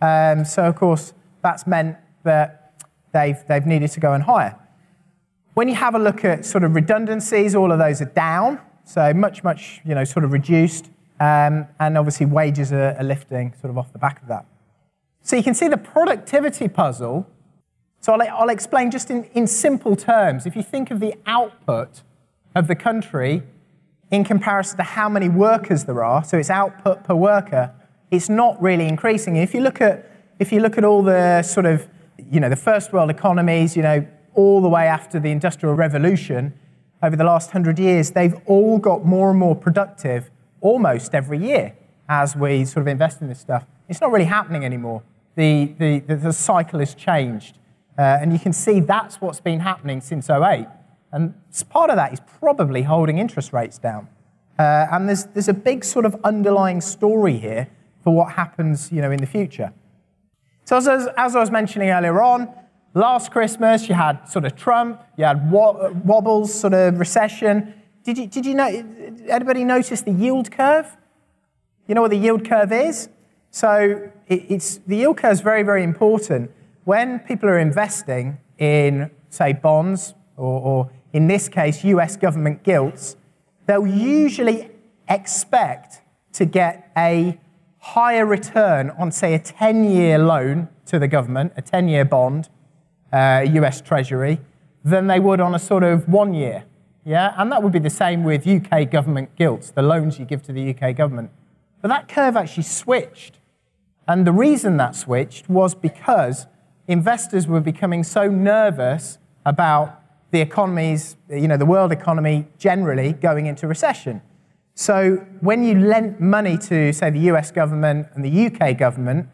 Um, 0.00 0.46
so, 0.46 0.64
of 0.64 0.74
course, 0.74 1.12
that's 1.42 1.66
meant 1.66 1.98
that 2.28 2.84
they've, 3.12 3.38
they've 3.48 3.66
needed 3.66 3.90
to 3.92 4.00
go 4.00 4.12
and 4.12 4.22
hire. 4.22 4.54
When 5.54 5.68
you 5.68 5.74
have 5.74 5.94
a 5.94 5.98
look 5.98 6.24
at 6.24 6.44
sort 6.44 6.62
of 6.62 6.74
redundancies, 6.74 7.54
all 7.54 7.72
of 7.72 7.78
those 7.78 8.00
are 8.00 8.12
down, 8.28 8.60
so 8.84 9.12
much, 9.12 9.42
much, 9.42 9.80
you 9.84 9.94
know, 9.94 10.04
sort 10.04 10.24
of 10.24 10.32
reduced. 10.32 10.86
Um, 11.20 11.66
and 11.80 11.98
obviously, 11.98 12.26
wages 12.26 12.72
are, 12.72 12.94
are 12.98 13.04
lifting 13.04 13.52
sort 13.60 13.70
of 13.70 13.78
off 13.78 13.92
the 13.92 13.98
back 13.98 14.22
of 14.22 14.28
that. 14.28 14.46
So 15.22 15.36
you 15.36 15.42
can 15.42 15.54
see 15.54 15.68
the 15.68 15.76
productivity 15.76 16.68
puzzle. 16.68 17.26
So 18.00 18.12
I'll, 18.12 18.22
I'll 18.22 18.48
explain 18.48 18.90
just 18.90 19.10
in, 19.10 19.24
in 19.34 19.46
simple 19.46 19.96
terms. 19.96 20.46
If 20.46 20.54
you 20.54 20.62
think 20.62 20.90
of 20.90 21.00
the 21.00 21.14
output 21.26 22.02
of 22.54 22.68
the 22.68 22.76
country 22.76 23.42
in 24.10 24.22
comparison 24.24 24.76
to 24.76 24.84
how 24.84 25.08
many 25.08 25.28
workers 25.28 25.84
there 25.84 26.02
are, 26.04 26.22
so 26.22 26.38
its 26.38 26.50
output 26.50 27.04
per 27.04 27.14
worker, 27.14 27.74
it's 28.10 28.28
not 28.28 28.62
really 28.62 28.86
increasing. 28.86 29.36
If 29.36 29.54
you 29.54 29.60
look 29.60 29.80
at 29.80 30.04
if 30.38 30.52
you 30.52 30.60
look 30.60 30.78
at 30.78 30.84
all 30.84 31.02
the 31.02 31.42
sort 31.42 31.66
of 31.66 31.88
you 32.30 32.40
know 32.40 32.48
the 32.48 32.56
first 32.56 32.92
world 32.92 33.10
economies, 33.10 33.76
you 33.76 33.82
know 33.82 34.06
all 34.34 34.60
the 34.60 34.68
way 34.68 34.86
after 34.86 35.18
the 35.18 35.30
industrial 35.30 35.74
revolution, 35.74 36.52
over 37.02 37.16
the 37.16 37.24
last 37.24 37.50
hundred 37.50 37.78
years, 37.78 38.12
they've 38.12 38.36
all 38.46 38.78
got 38.78 39.04
more 39.04 39.30
and 39.30 39.38
more 39.38 39.56
productive 39.56 40.30
almost 40.60 41.14
every 41.14 41.38
year 41.38 41.74
as 42.08 42.36
we 42.36 42.64
sort 42.64 42.82
of 42.82 42.88
invest 42.88 43.20
in 43.20 43.28
this 43.28 43.40
stuff. 43.40 43.66
It's 43.88 44.00
not 44.00 44.12
really 44.12 44.26
happening 44.26 44.64
anymore. 44.64 45.02
The 45.34 45.74
the 45.78 46.00
the, 46.00 46.16
the 46.16 46.32
cycle 46.32 46.78
has 46.80 46.94
changed, 46.94 47.58
uh, 47.98 48.18
and 48.20 48.32
you 48.32 48.38
can 48.38 48.52
see 48.52 48.80
that's 48.80 49.20
what's 49.20 49.40
been 49.40 49.60
happening 49.60 50.00
since 50.00 50.30
08. 50.30 50.66
And 51.12 51.34
part 51.70 51.90
of 51.90 51.96
that 51.96 52.12
is 52.12 52.20
probably 52.38 52.82
holding 52.82 53.18
interest 53.18 53.52
rates 53.52 53.78
down. 53.78 54.08
Uh, 54.58 54.86
and 54.90 55.08
there's, 55.08 55.24
there's 55.26 55.48
a 55.48 55.54
big 55.54 55.84
sort 55.84 56.04
of 56.04 56.16
underlying 56.24 56.80
story 56.80 57.38
here 57.38 57.68
for 58.02 58.14
what 58.14 58.32
happens 58.32 58.90
you 58.92 59.00
know, 59.00 59.10
in 59.10 59.18
the 59.18 59.26
future. 59.26 59.72
So, 60.68 60.76
as, 60.76 61.08
as 61.16 61.34
I 61.34 61.40
was 61.40 61.50
mentioning 61.50 61.88
earlier 61.88 62.20
on, 62.20 62.46
last 62.92 63.30
Christmas 63.30 63.88
you 63.88 63.94
had 63.94 64.28
sort 64.28 64.44
of 64.44 64.54
Trump, 64.54 65.02
you 65.16 65.24
had 65.24 65.50
wobbles, 65.50 66.52
sort 66.52 66.74
of 66.74 66.98
recession. 66.98 67.72
Did 68.04 68.18
you, 68.18 68.26
did 68.26 68.44
you 68.44 68.52
know, 68.54 68.66
anybody 69.30 69.64
notice 69.64 70.02
the 70.02 70.12
yield 70.12 70.50
curve? 70.50 70.94
You 71.86 71.94
know 71.94 72.02
what 72.02 72.10
the 72.10 72.18
yield 72.18 72.46
curve 72.46 72.70
is? 72.70 73.08
So 73.50 74.10
it, 74.26 74.44
it's, 74.50 74.76
the 74.86 74.98
yield 74.98 75.16
curve 75.16 75.32
is 75.32 75.40
very, 75.40 75.62
very 75.62 75.82
important. 75.82 76.50
When 76.84 77.20
people 77.20 77.48
are 77.48 77.58
investing 77.58 78.36
in, 78.58 79.10
say, 79.30 79.54
bonds 79.54 80.12
or, 80.36 80.60
or 80.60 80.90
in 81.14 81.28
this 81.28 81.48
case, 81.48 81.82
US 81.84 82.18
government 82.18 82.62
gilts, 82.62 83.16
they'll 83.64 83.86
usually 83.86 84.68
expect 85.08 86.02
to 86.34 86.44
get 86.44 86.92
a 86.94 87.38
higher 87.94 88.26
return 88.26 88.90
on, 88.98 89.10
say, 89.10 89.34
a 89.34 89.38
10 89.38 89.90
year 89.90 90.18
loan 90.18 90.68
to 90.86 90.98
the 90.98 91.08
government, 91.08 91.52
a 91.56 91.62
10 91.62 91.88
year 91.88 92.04
bond, 92.04 92.48
uh, 93.12 93.44
US 93.46 93.80
Treasury, 93.80 94.40
than 94.84 95.06
they 95.06 95.20
would 95.20 95.40
on 95.40 95.54
a 95.54 95.58
sort 95.58 95.82
of 95.82 96.08
one 96.08 96.34
year. 96.34 96.64
Yeah, 97.04 97.34
and 97.38 97.50
that 97.52 97.62
would 97.62 97.72
be 97.72 97.78
the 97.78 97.90
same 97.90 98.22
with 98.24 98.46
UK 98.46 98.90
government 98.90 99.34
gilts, 99.36 99.70
the 99.70 99.82
loans 99.82 100.18
you 100.18 100.26
give 100.26 100.42
to 100.42 100.52
the 100.52 100.74
UK 100.74 100.94
government. 100.94 101.30
But 101.80 101.88
that 101.88 102.08
curve 102.08 102.36
actually 102.36 102.64
switched 102.64 103.38
And 104.08 104.26
the 104.26 104.32
reason 104.32 104.78
that 104.78 104.96
switched 104.96 105.50
was 105.50 105.74
because 105.74 106.46
investors 106.86 107.46
were 107.46 107.60
becoming 107.60 108.02
so 108.02 108.28
nervous 108.28 109.18
about 109.44 110.02
the 110.30 110.40
economies, 110.40 111.16
you 111.28 111.46
know, 111.46 111.58
the 111.58 111.66
world 111.66 111.92
economy 111.92 112.46
generally 112.58 113.12
going 113.12 113.44
into 113.44 113.66
recession. 113.68 114.22
So 114.80 115.26
when 115.40 115.64
you 115.64 115.76
lent 115.76 116.20
money 116.20 116.56
to, 116.56 116.92
say, 116.92 117.10
the 117.10 117.32
US 117.32 117.50
government 117.50 118.06
and 118.14 118.24
the 118.24 118.46
UK 118.46 118.78
government, 118.78 119.28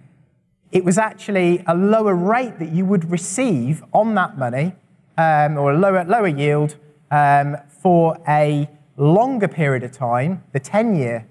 it 0.72 0.82
was 0.86 0.96
actually 0.96 1.62
a 1.66 1.74
lower 1.74 2.14
rate 2.14 2.58
that 2.60 2.72
you 2.72 2.86
would 2.86 3.10
receive 3.10 3.84
on 3.92 4.14
that 4.14 4.38
money, 4.38 4.72
um, 5.18 5.58
or 5.58 5.72
a 5.72 5.78
lower, 5.78 6.02
lower 6.04 6.28
yield 6.28 6.76
um, 7.10 7.58
for 7.68 8.16
a 8.26 8.70
longer 8.96 9.46
period 9.46 9.82
of 9.82 9.92
time, 9.92 10.42
the 10.54 10.60
10 10.60 10.96
year 10.96 11.26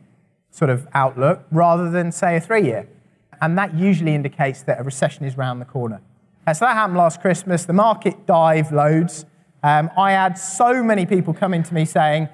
sort 0.52 0.70
of 0.70 0.88
outlook, 0.94 1.48
rather 1.50 1.90
than, 1.90 2.12
say, 2.12 2.36
a 2.36 2.40
three 2.40 2.66
year. 2.66 2.88
And 3.42 3.58
that 3.58 3.74
usually 3.74 4.14
indicates 4.14 4.62
that 4.62 4.80
a 4.80 4.84
recession 4.84 5.26
is 5.26 5.38
around 5.38 5.58
the 5.58 5.66
corner. 5.66 6.02
Uh, 6.46 6.54
so 6.54 6.66
that 6.66 6.76
happened 6.76 7.00
last 7.00 7.20
Christmas. 7.20 7.66
The 7.66 7.74
market 7.74 8.28
dived 8.28 8.72
loads. 8.72 9.26
Um, 9.64 9.90
I 9.98 10.12
had 10.12 10.38
so 10.38 10.84
many 10.84 11.08
people 11.08 11.34
coming 11.34 11.64
to 11.64 11.74
me 11.74 11.84
saying, 11.84 12.30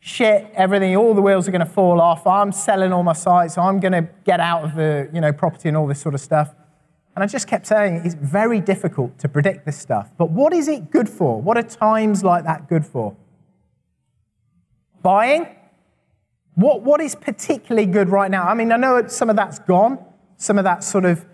shit, 0.00 0.50
everything, 0.54 0.96
all 0.96 1.14
the 1.14 1.22
wheels 1.22 1.48
are 1.48 1.50
going 1.50 1.60
to 1.60 1.66
fall 1.66 2.00
off. 2.00 2.26
I'm 2.26 2.52
selling 2.52 2.92
all 2.92 3.02
my 3.02 3.12
sites. 3.12 3.58
I'm 3.58 3.80
going 3.80 3.92
to 3.92 4.08
get 4.24 4.40
out 4.40 4.64
of 4.64 4.74
the 4.74 5.08
you 5.12 5.20
know, 5.20 5.32
property 5.32 5.68
and 5.68 5.76
all 5.76 5.86
this 5.86 6.00
sort 6.00 6.14
of 6.14 6.20
stuff. 6.20 6.54
And 7.14 7.24
I 7.24 7.26
just 7.26 7.48
kept 7.48 7.66
saying 7.66 8.02
it's 8.04 8.14
very 8.14 8.60
difficult 8.60 9.18
to 9.18 9.28
predict 9.28 9.66
this 9.66 9.76
stuff. 9.76 10.10
But 10.16 10.30
what 10.30 10.52
is 10.52 10.68
it 10.68 10.90
good 10.90 11.08
for? 11.08 11.42
What 11.42 11.56
are 11.56 11.64
times 11.64 12.22
like 12.22 12.44
that 12.44 12.68
good 12.68 12.86
for? 12.86 13.16
Buying? 15.02 15.48
What, 16.54 16.82
what 16.82 17.00
is 17.00 17.14
particularly 17.14 17.86
good 17.86 18.08
right 18.08 18.30
now? 18.30 18.44
I 18.44 18.54
mean, 18.54 18.70
I 18.70 18.76
know 18.76 19.06
some 19.08 19.30
of 19.30 19.36
that's 19.36 19.58
gone. 19.58 19.98
Some 20.36 20.58
of 20.58 20.64
that 20.64 20.84
sort 20.84 21.04
of 21.04 21.24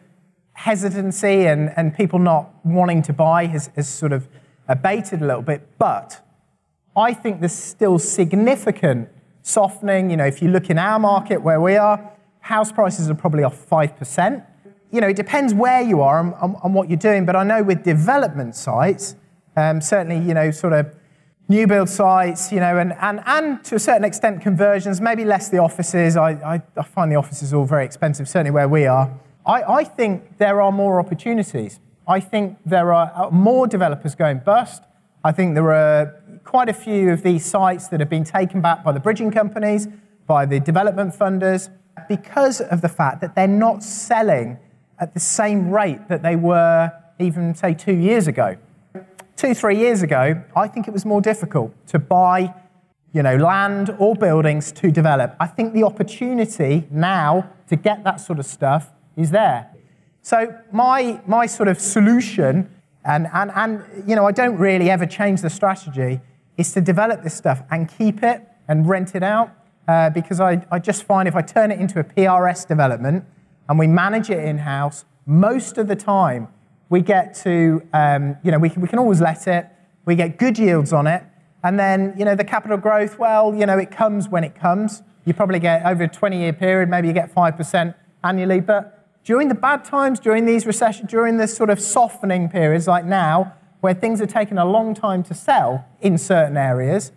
hesitancy 0.55 1.47
and, 1.47 1.73
and 1.77 1.95
people 1.95 2.19
not 2.19 2.51
wanting 2.65 3.03
to 3.03 3.13
buy 3.13 3.47
has, 3.47 3.71
has 3.77 3.89
sort 3.89 4.13
of 4.13 4.29
abated 4.69 5.21
a 5.21 5.27
little 5.27 5.43
bit. 5.43 5.69
But 5.79 6.25
I 6.97 7.13
think 7.13 7.41
there's 7.41 7.53
still 7.53 7.99
significant 7.99 9.09
softening. 9.43 10.11
You 10.11 10.17
know, 10.17 10.27
if 10.27 10.41
you 10.41 10.49
look 10.49 10.71
in 10.71 10.79
our 10.79 10.99
market 10.99 11.43
where 11.43 11.61
we 11.61 11.77
are, 11.77 12.13
house 12.41 12.71
prices 12.71 13.11
are 13.11 13.15
probably 13.15 13.43
off 13.43 13.69
5%. 13.69 14.47
You 14.91 15.01
know, 15.01 15.09
it 15.09 15.17
depends 15.17 15.53
where 15.55 15.83
you 15.83 16.03
are 16.03 16.21
and, 16.21 16.35
and, 16.41 16.57
and 16.63 16.75
what 16.75 16.89
you're 16.89 16.97
doing, 16.97 17.25
but 17.27 17.35
I 17.35 17.43
know 17.43 17.63
with 17.63 17.83
development 17.83 18.55
sites, 18.55 19.17
um, 19.57 19.81
certainly, 19.81 20.25
you 20.27 20.35
know, 20.35 20.51
sort 20.51 20.73
of 20.73 20.95
new 21.49 21.67
build 21.67 21.89
sites, 21.89 22.53
you 22.53 22.61
know, 22.61 22.79
and, 22.79 22.93
and, 23.01 23.21
and 23.27 23.63
to 23.65 23.75
a 23.75 23.79
certain 23.79 24.05
extent 24.05 24.41
conversions, 24.41 25.01
maybe 25.01 25.25
less 25.25 25.49
the 25.49 25.59
offices. 25.59 26.17
I, 26.17 26.31
I, 26.33 26.63
I 26.77 26.83
find 26.83 27.11
the 27.11 27.17
offices 27.17 27.53
all 27.53 27.65
very 27.65 27.85
expensive, 27.85 28.29
certainly 28.29 28.51
where 28.51 28.69
we 28.69 28.87
are. 28.87 29.13
I, 29.47 29.63
I 29.63 29.85
think 29.85 30.39
there 30.39 30.63
are 30.63 30.73
more 30.73 31.01
opportunities. 31.01 31.81
I 32.07 32.21
think 32.21 32.59
there 32.65 32.93
are 32.93 33.13
uh, 33.15 33.31
more 33.31 33.67
developers 33.67 34.15
going 34.15 34.39
bust. 34.39 34.83
I 35.23 35.33
think 35.33 35.55
there 35.55 35.73
are 35.73 36.23
quite 36.45 36.69
a 36.69 36.75
few 36.75 37.11
of 37.11 37.23
these 37.23 37.45
sites 37.45 37.89
that 37.89 38.01
have 38.01 38.11
been 38.11 38.25
taken 38.25 38.61
back 38.61 38.85
by 38.85 38.93
the 38.93 39.01
bridging 39.01 39.31
companies, 39.31 39.89
by 40.27 40.47
the 40.47 40.61
development 40.61 41.15
funders, 41.15 41.71
because 42.09 42.61
of 42.61 42.81
the 42.81 42.89
fact 42.89 43.21
that 43.21 43.35
they're 43.35 43.49
not 43.49 43.83
selling 43.83 44.59
at 44.99 45.15
the 45.15 45.21
same 45.21 45.71
rate 45.71 46.09
that 46.09 46.23
they 46.23 46.37
were 46.37 46.93
even, 47.19 47.55
say, 47.55 47.75
two 47.75 47.95
years 47.95 48.27
ago. 48.27 48.57
Two, 49.37 49.55
three 49.55 49.77
years 49.77 50.03
ago, 50.03 50.43
I 50.55 50.69
think 50.69 50.87
it 50.87 50.93
was 50.93 51.05
more 51.05 51.21
difficult 51.21 51.75
to 51.89 51.99
buy 51.99 52.55
you 53.15 53.23
know, 53.23 53.37
land 53.37 53.95
or 53.99 54.17
buildings 54.17 54.73
to 54.73 54.91
develop. 54.91 55.37
I 55.39 55.47
think 55.47 55.73
the 55.73 55.85
opportunity 55.85 56.87
now 56.91 57.49
to 57.69 57.77
get 57.77 58.03
that 58.05 58.21
sort 58.21 58.41
of 58.41 58.45
stuff 58.45 58.91
is 59.17 59.31
there. 59.31 59.71
So 60.21 60.59
my, 60.73 61.21
my 61.27 61.47
sort 61.47 61.69
of 61.69 61.81
solution, 61.81 62.69
and, 63.05 63.29
and, 63.33 63.53
and 63.55 63.85
you 64.09 64.17
know, 64.17 64.27
I 64.27 64.33
don't 64.33 64.57
really 64.57 64.91
ever 64.91 65.07
change 65.07 65.43
the 65.43 65.51
strategy, 65.51 66.21
is 66.57 66.73
to 66.73 66.81
develop 66.81 67.23
this 67.23 67.35
stuff 67.35 67.63
and 67.71 67.89
keep 67.89 68.23
it 68.23 68.47
and 68.69 68.89
rent 68.89 69.15
it 69.15 69.23
out. 69.23 69.51
Uh, 69.87 70.09
because 70.09 70.41
I, 70.41 70.65
I 70.71 70.79
just 70.79 71.03
find 71.03 71.29
if 71.29 71.37
I 71.37 71.43
turn 71.43 71.71
it 71.71 71.79
into 71.79 72.01
a 72.01 72.05
PRS 72.05 72.67
development 72.67 73.25
and 73.69 73.79
we 73.79 73.87
manage 73.87 74.31
it 74.31 74.43
in 74.43 74.59
house, 74.59 75.05
most 75.27 75.77
of 75.77 75.89
the 75.89 75.97
time 75.97 76.49
we 76.89 77.03
get 77.03 77.35
to, 77.35 77.83
um, 77.93 78.37
you 78.43 78.51
know, 78.51 78.59
we 78.59 78.71
can, 78.71 78.81
we 78.81 78.89
can 78.89 78.99
always 78.99 79.21
let 79.21 79.47
it, 79.47 79.67
we 80.07 80.15
get 80.15 80.39
good 80.39 80.59
yields 80.59 80.93
on 80.93 81.07
it, 81.07 81.23
and 81.63 81.79
then, 81.79 82.15
you 82.17 82.25
know, 82.25 82.35
the 82.35 82.45
capital 82.45 82.77
growth, 82.77 83.19
well, 83.19 83.55
you 83.55 83.67
know, 83.67 83.79
it 83.79 83.91
comes 83.91 84.29
when 84.29 84.45
it 84.45 84.55
comes. 84.55 85.03
You 85.25 85.33
probably 85.33 85.59
get 85.59 85.85
over 85.85 86.05
a 86.05 86.09
20 86.09 86.39
year 86.39 86.53
period, 86.53 86.89
maybe 86.89 87.09
you 87.09 87.15
get 87.15 87.35
5% 87.35 87.95
annually, 88.23 88.61
but 88.61 89.07
during 89.25 89.49
the 89.49 89.55
bad 89.55 89.85
times, 89.85 90.21
during 90.21 90.45
these 90.45 90.67
recessions, 90.67 91.11
during 91.11 91.39
this 91.39 91.57
sort 91.57 91.71
of 91.71 91.81
softening 91.81 92.49
periods 92.49 92.87
like 92.87 93.07
now, 93.07 93.55
where 93.85 93.93
things 93.93 94.19
are 94.19 94.27
taking 94.27 94.57
a 94.57 94.65
long 94.65 94.95
time 94.95 95.23
to 95.23 95.35
sell 95.35 95.85
in 96.01 96.17
certain 96.17 96.57
areas, 96.57 97.13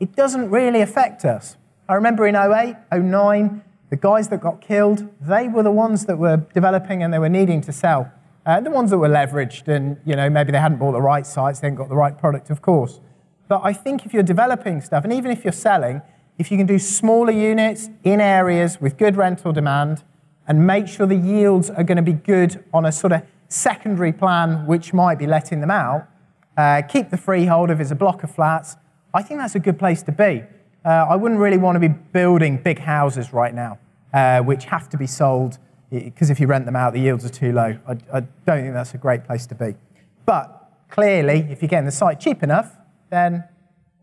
it 0.00 0.14
doesn't 0.14 0.50
really 0.50 0.82
affect 0.82 1.24
us. 1.24 1.56
I 1.88 1.94
remember 1.94 2.26
in 2.26 2.36
08, 2.36 2.76
09, 2.92 3.64
the 3.88 3.96
guys 3.96 4.28
that 4.28 4.42
got 4.42 4.60
killed, 4.60 5.08
they 5.18 5.48
were 5.48 5.62
the 5.62 5.70
ones 5.70 6.04
that 6.04 6.18
were 6.18 6.36
developing 6.52 7.02
and 7.02 7.10
they 7.10 7.18
were 7.18 7.30
needing 7.30 7.62
to 7.62 7.72
sell. 7.72 8.12
Uh, 8.44 8.60
the 8.60 8.70
ones 8.70 8.90
that 8.90 8.98
were 8.98 9.08
leveraged 9.08 9.66
and, 9.68 9.96
you 10.04 10.14
know, 10.14 10.28
maybe 10.28 10.52
they 10.52 10.58
hadn't 10.58 10.76
bought 10.76 10.92
the 10.92 11.00
right 11.00 11.26
sites, 11.26 11.60
they 11.60 11.68
hadn't 11.68 11.78
got 11.78 11.88
the 11.88 11.96
right 11.96 12.18
product, 12.18 12.50
of 12.50 12.60
course. 12.60 13.00
But 13.48 13.62
I 13.64 13.72
think 13.72 14.04
if 14.04 14.12
you're 14.12 14.22
developing 14.22 14.82
stuff, 14.82 15.04
and 15.04 15.14
even 15.14 15.30
if 15.30 15.42
you're 15.42 15.52
selling, 15.54 16.02
if 16.36 16.50
you 16.50 16.58
can 16.58 16.66
do 16.66 16.78
smaller 16.78 17.32
units 17.32 17.88
in 18.04 18.20
areas 18.20 18.78
with 18.78 18.98
good 18.98 19.16
rental 19.16 19.52
demand 19.52 20.04
and 20.46 20.66
make 20.66 20.86
sure 20.86 21.06
the 21.06 21.16
yields 21.16 21.70
are 21.70 21.82
going 21.82 21.96
to 21.96 22.02
be 22.02 22.12
good 22.12 22.62
on 22.74 22.84
a 22.84 22.92
sort 22.92 23.14
of 23.14 23.22
secondary 23.50 24.12
plan, 24.12 24.66
which 24.66 24.94
might 24.94 25.18
be 25.18 25.26
letting 25.26 25.60
them 25.60 25.70
out, 25.70 26.08
uh, 26.56 26.82
keep 26.82 27.10
the 27.10 27.16
freehold 27.16 27.70
if 27.70 27.80
it's 27.80 27.90
a 27.90 27.96
block 27.96 28.22
of 28.22 28.30
flats. 28.30 28.76
I 29.12 29.22
think 29.22 29.40
that's 29.40 29.56
a 29.56 29.60
good 29.60 29.78
place 29.78 30.02
to 30.04 30.12
be. 30.12 30.44
Uh, 30.84 30.88
I 30.88 31.16
wouldn't 31.16 31.40
really 31.40 31.58
want 31.58 31.76
to 31.76 31.80
be 31.80 31.88
building 31.88 32.56
big 32.56 32.78
houses 32.78 33.32
right 33.32 33.52
now, 33.52 33.78
uh, 34.14 34.40
which 34.40 34.64
have 34.64 34.88
to 34.90 34.96
be 34.96 35.06
sold 35.06 35.58
because 35.90 36.30
if 36.30 36.38
you 36.38 36.46
rent 36.46 36.64
them 36.66 36.76
out, 36.76 36.92
the 36.92 37.00
yields 37.00 37.24
are 37.24 37.30
too 37.30 37.52
low. 37.52 37.76
I, 37.86 37.92
I, 38.12 38.20
don't 38.20 38.62
think 38.62 38.74
that's 38.74 38.94
a 38.94 38.98
great 38.98 39.24
place 39.24 39.44
to 39.46 39.56
be. 39.56 39.74
But 40.24 40.70
clearly, 40.88 41.48
if 41.50 41.60
you're 41.60 41.68
getting 41.68 41.86
the 41.86 41.90
site 41.90 42.20
cheap 42.20 42.44
enough, 42.44 42.76
then 43.10 43.42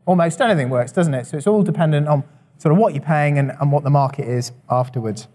almost 0.05 0.41
anything 0.41 0.69
works, 0.69 0.91
doesn't 0.91 1.13
it? 1.13 1.27
So 1.27 1.37
it's 1.37 1.47
all 1.47 1.63
dependent 1.63 2.09
on 2.09 2.25
sort 2.57 2.73
of 2.73 2.77
what 2.77 2.93
you're 2.93 3.03
paying 3.03 3.39
and, 3.39 3.53
and 3.61 3.71
what 3.71 3.85
the 3.85 3.89
market 3.89 4.27
is 4.27 4.51
afterwards. 4.69 5.29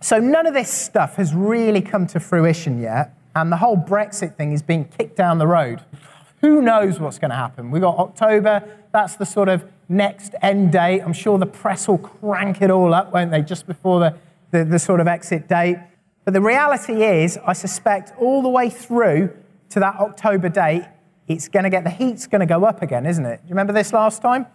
So 0.00 0.18
none 0.18 0.46
of 0.46 0.54
this 0.54 0.70
stuff 0.70 1.16
has 1.16 1.34
really 1.34 1.80
come 1.80 2.06
to 2.08 2.20
fruition 2.20 2.80
yet, 2.80 3.16
and 3.34 3.50
the 3.50 3.56
whole 3.56 3.76
Brexit 3.76 4.36
thing 4.36 4.52
is 4.52 4.62
being 4.62 4.84
kicked 4.84 5.16
down 5.16 5.38
the 5.38 5.46
road. 5.46 5.80
Who 6.40 6.62
knows 6.62 7.00
what's 7.00 7.18
going 7.18 7.30
to 7.30 7.36
happen? 7.36 7.72
We've 7.72 7.82
got 7.82 7.98
October, 7.98 8.62
that's 8.92 9.16
the 9.16 9.26
sort 9.26 9.48
of 9.48 9.64
next 9.88 10.34
end 10.40 10.72
date. 10.72 11.00
I'm 11.00 11.12
sure 11.12 11.36
the 11.36 11.46
press 11.46 11.88
will 11.88 11.98
crank 11.98 12.62
it 12.62 12.70
all 12.70 12.94
up, 12.94 13.12
won't 13.12 13.32
they, 13.32 13.42
just 13.42 13.66
before 13.66 13.98
the, 13.98 14.14
the, 14.52 14.64
the 14.64 14.78
sort 14.78 15.00
of 15.00 15.08
exit 15.08 15.48
date. 15.48 15.78
But 16.24 16.34
the 16.34 16.40
reality 16.40 17.02
is, 17.02 17.38
I 17.44 17.52
suspect 17.52 18.12
all 18.18 18.40
the 18.42 18.48
way 18.48 18.70
through 18.70 19.30
to 19.70 19.80
that 19.80 19.96
October 19.96 20.48
date, 20.48 20.84
it's 21.26 21.48
going 21.48 21.64
to 21.64 21.70
get 21.70 21.84
the 21.84 21.90
heat's 21.90 22.26
going 22.26 22.40
to 22.40 22.46
go 22.46 22.64
up 22.64 22.82
again, 22.82 23.04
isn't 23.04 23.26
it? 23.26 23.42
Do 23.42 23.48
you 23.48 23.50
remember 23.50 23.72
this 23.72 23.92
last 23.92 24.22
time? 24.22 24.46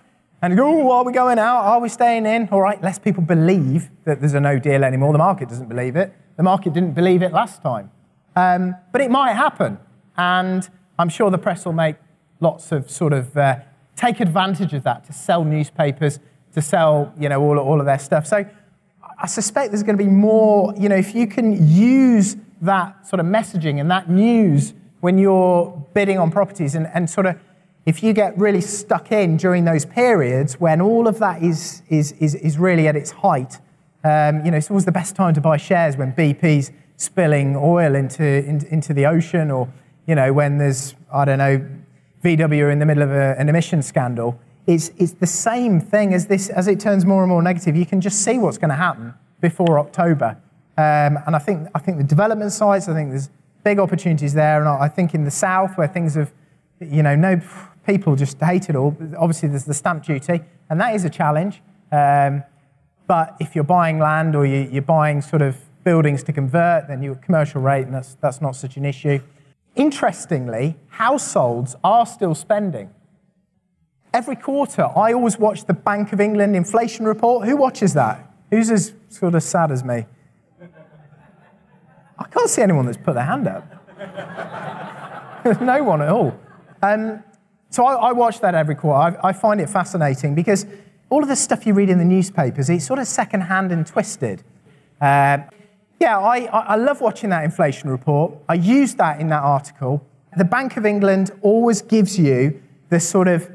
And 0.44 0.58
go, 0.58 0.66
oh, 0.68 0.92
are 0.92 1.06
we 1.06 1.14
going 1.14 1.40
out? 1.40 1.62
Are 1.62 1.80
we 1.80 1.88
staying 1.88 2.26
in? 2.26 2.50
All 2.52 2.60
right, 2.60 2.82
less 2.84 3.00
people 3.00 3.24
believe 3.24 3.90
that 4.04 4.20
there's 4.20 4.34
a 4.34 4.42
no 4.42 4.60
deal 4.60 4.84
anymore. 4.84 5.14
The 5.14 5.18
market 5.18 5.48
doesn't 5.48 5.70
believe 5.70 5.96
it. 5.96 6.14
The 6.36 6.44
market 6.44 6.74
didn't 6.74 6.92
believe 6.92 7.24
it 7.24 7.32
last 7.32 7.62
time. 7.62 7.90
Um, 8.36 8.76
but 8.92 9.00
it 9.00 9.10
might 9.10 9.36
happen. 9.36 9.78
And 10.18 10.70
I'm 11.00 11.08
sure 11.08 11.32
the 11.32 11.38
press 11.38 11.64
will 11.64 11.72
make 11.72 11.96
lots 12.42 12.74
of 12.74 12.92
sort 12.92 13.14
of 13.14 13.38
uh, 13.38 13.60
take 13.96 14.20
advantage 14.20 14.74
of 14.74 14.84
that 14.84 15.06
to 15.06 15.14
sell 15.14 15.46
newspapers, 15.46 16.20
to 16.56 16.62
sell, 16.62 17.14
you 17.18 17.30
know, 17.30 17.42
all, 17.42 17.58
all 17.58 17.80
of 17.80 17.86
their 17.86 18.00
stuff. 18.00 18.28
So 18.28 18.46
I 19.18 19.28
suspect 19.28 19.72
there's 19.72 19.84
going 19.84 19.98
to 19.98 20.04
be 20.04 20.10
more, 20.10 20.74
you 20.78 20.90
know, 20.90 20.98
if 20.98 21.16
you 21.16 21.26
can 21.26 21.66
use 21.66 22.36
that 22.62 23.08
sort 23.08 23.22
of 23.22 23.26
messaging 23.26 23.80
and 23.80 23.90
that 23.92 24.10
news 24.10 24.74
when 25.00 25.18
you're 25.18 25.88
bidding 25.94 26.18
on 26.18 26.32
properties 26.32 26.76
and, 26.76 26.88
and 26.88 27.10
sort 27.10 27.28
of 27.28 27.40
if 27.86 28.02
you 28.02 28.14
get 28.14 28.38
really 28.38 28.62
stuck 28.62 29.12
in 29.12 29.38
during 29.38 29.66
those 29.66 29.86
periods 29.86 30.60
when 30.60 30.80
all 30.80 31.08
of 31.08 31.20
that 31.20 31.44
is, 31.44 31.82
is, 31.90 32.14
is, 32.14 32.36
is 32.36 32.58
really 32.58 32.88
at 32.88 32.96
its 32.96 33.12
height, 33.12 33.60
um, 34.04 34.44
you 34.46 34.52
know, 34.52 34.58
it's 34.58 34.70
always 34.70 34.86
the 34.86 34.92
best 34.92 35.16
time 35.16 35.34
to 35.34 35.42
buy 35.42 35.58
shares 35.58 35.98
when 35.98 36.14
BP's 36.14 36.72
spilling 36.98 37.56
oil 37.56 37.96
into, 37.96 38.24
in, 38.24 38.66
into 38.68 38.94
the 38.94 39.06
ocean 39.06 39.52
or, 39.52 39.72
you 40.08 40.16
know, 40.16 40.32
when 40.32 40.58
there's, 40.58 40.96
I 41.12 41.26
don't 41.26 41.38
know, 41.38 41.66
VW 42.24 42.72
in 42.72 42.80
the 42.80 42.86
middle 42.86 43.04
of 43.04 43.12
a, 43.12 43.36
an 43.38 43.50
emission 43.50 43.82
scandal. 43.82 44.40
It's, 44.66 44.92
it's 44.98 45.14
the 45.14 45.28
same 45.28 45.82
thing 45.82 46.14
as 46.14 46.28
this, 46.28 46.50
as 46.50 46.68
it 46.68 46.80
turns 46.80 47.06
more 47.06 47.22
and 47.22 47.30
more 47.30 47.42
negative. 47.42 47.76
You 47.76 47.86
can 47.86 48.00
just 48.00 48.24
see 48.24 48.38
what's 48.38 48.58
going 48.58 48.70
to 48.70 48.76
happen 48.76 49.14
before 49.42 49.78
October. 49.80 50.38
Um, 50.78 51.20
and 51.26 51.36
I 51.36 51.40
think, 51.40 51.68
I 51.76 51.80
think 51.80 51.98
the 51.98 52.04
development 52.04 52.54
sites, 52.54 52.88
I 52.88 52.94
think 52.94 53.10
there's 53.10 53.30
big 53.64 53.80
opportunities 53.80 54.34
there. 54.34 54.60
And 54.60 54.70
I 54.70 54.88
think 54.88 55.14
in 55.14 55.26
the 55.26 55.32
south 55.32 55.78
where 55.78 55.88
things 55.88 56.16
have, 56.16 56.32
you 56.80 57.04
know, 57.04 57.16
no, 57.16 57.42
people 57.86 58.16
just 58.16 58.40
hate 58.40 58.70
it 58.70 58.76
all. 58.76 58.96
Obviously, 59.18 59.50
there's 59.50 59.66
the 59.66 59.74
stamp 59.74 60.04
duty, 60.04 60.42
and 60.70 60.80
that 60.80 60.96
is 60.96 61.06
a 61.06 61.10
challenge. 61.10 61.62
Um, 61.92 62.44
but 63.08 63.36
if 63.40 63.56
you're 63.56 63.64
buying 63.64 64.00
land 64.00 64.36
or 64.36 64.46
you, 64.46 64.78
are 64.78 64.82
buying 64.82 65.22
sort 65.22 65.42
of 65.42 65.58
buildings 65.84 66.24
to 66.24 66.34
convert, 66.34 66.88
then 66.88 67.04
your 67.04 67.16
commercial 67.16 67.62
rate, 67.62 67.86
and 67.86 67.94
that's, 67.94 68.16
that's 68.16 68.42
not 68.42 68.56
such 68.56 68.78
an 68.78 68.86
issue. 68.86 69.20
Interestingly, 69.76 70.78
households 70.88 71.76
are 71.84 72.06
still 72.06 72.36
spending. 72.36 72.90
Every 74.14 74.36
quarter, 74.36 74.90
I 74.96 75.12
always 75.14 75.40
watch 75.40 75.66
the 75.66 75.74
Bank 75.74 76.14
of 76.14 76.22
England 76.22 76.56
inflation 76.56 77.06
report. 77.06 77.48
Who 77.48 77.58
watches 77.58 77.94
that? 77.96 78.32
Who's 78.52 78.70
as 78.70 78.94
sort 79.10 79.34
of 79.34 79.42
sad 79.42 79.72
as 79.72 79.84
me? 79.84 80.06
I 82.20 82.26
can't 82.26 82.50
see 82.50 82.62
anyone 82.62 82.86
that's 82.86 82.98
put 82.98 83.16
their 83.16 83.26
hand 83.26 83.48
up. 83.48 83.68
No 85.60 85.84
one 85.84 86.02
at 86.02 86.08
all. 86.08 86.34
Um, 86.82 87.22
so 87.74 87.86
I, 87.86 88.10
I, 88.10 88.12
watch 88.12 88.40
that 88.42 88.54
every 88.54 88.76
quarter. 88.76 89.18
I, 89.24 89.30
I, 89.30 89.34
find 89.34 89.60
it 89.60 89.68
fascinating 89.68 90.36
because 90.36 90.68
all 91.10 91.24
of 91.24 91.28
the 91.28 91.36
stuff 91.36 91.66
you 91.66 91.74
read 91.74 91.90
in 91.90 91.98
the 91.98 92.06
newspapers, 92.06 92.70
it's 92.70 92.86
sort 92.86 93.00
of 93.00 93.08
secondhand 93.08 93.72
and 93.72 93.88
twisted. 93.88 94.44
Uh, 95.02 95.40
yeah, 96.00 96.20
I, 96.20 96.46
I 96.46 96.76
love 96.76 97.02
watching 97.02 97.32
that 97.32 97.44
inflation 97.44 97.90
report. 97.90 98.36
I 98.48 98.54
used 98.54 99.00
that 99.00 99.20
in 99.20 99.30
that 99.30 99.42
article. 99.42 100.06
The 100.38 100.46
Bank 100.46 100.78
of 100.78 100.86
England 100.86 101.32
always 101.42 101.82
gives 101.82 102.20
you 102.20 102.62
the 102.90 103.00
sort 103.00 103.28
of, 103.28 103.50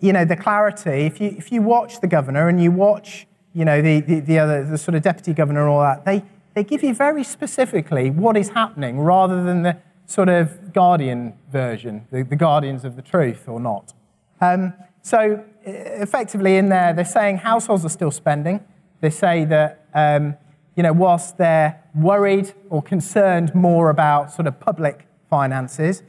you 0.00 0.12
know, 0.12 0.24
the 0.24 0.36
clarity. 0.36 1.06
If 1.06 1.20
you, 1.20 1.28
if 1.38 1.52
you 1.52 1.62
watch 1.62 2.00
the 2.00 2.08
governor 2.08 2.48
and 2.48 2.60
you 2.60 2.72
watch, 2.72 3.28
you 3.54 3.64
know, 3.64 3.80
the, 3.80 4.00
the, 4.00 4.18
the 4.18 4.38
other, 4.40 4.64
the 4.64 4.78
sort 4.78 4.96
of 4.96 5.02
deputy 5.02 5.32
governor 5.32 5.60
and 5.60 5.70
all 5.70 5.80
that, 5.82 6.04
they, 6.04 6.24
they 6.54 6.64
give 6.64 6.82
you 6.82 6.92
very 6.92 7.22
specifically 7.22 8.10
what 8.10 8.36
is 8.36 8.48
happening 8.48 8.98
rather 8.98 9.44
than 9.44 9.62
the 9.62 9.76
sort 10.10 10.28
of 10.28 10.72
guardian 10.72 11.34
version, 11.52 12.06
the, 12.10 12.22
the 12.22 12.36
guardians 12.36 12.84
of 12.84 12.96
the 12.96 13.02
truth 13.02 13.48
or 13.48 13.60
not. 13.60 13.92
Um, 14.40 14.74
so 15.02 15.44
effectively 15.64 16.56
in 16.56 16.68
there, 16.68 16.92
they're 16.92 17.04
saying 17.04 17.38
households 17.38 17.84
are 17.84 17.90
still 17.90 18.10
spending. 18.10 18.60
They 19.00 19.10
say 19.10 19.44
that 19.44 19.86
um, 19.94 20.36
you 20.74 20.82
know, 20.82 20.92
whilst 20.92 21.38
they're 21.38 21.80
worried 21.94 22.52
or 22.70 22.82
concerned 22.82 23.54
more 23.54 23.90
about 23.90 24.32
sort 24.32 24.48
of 24.48 24.58
public 24.58 25.06
finances, 25.28 26.02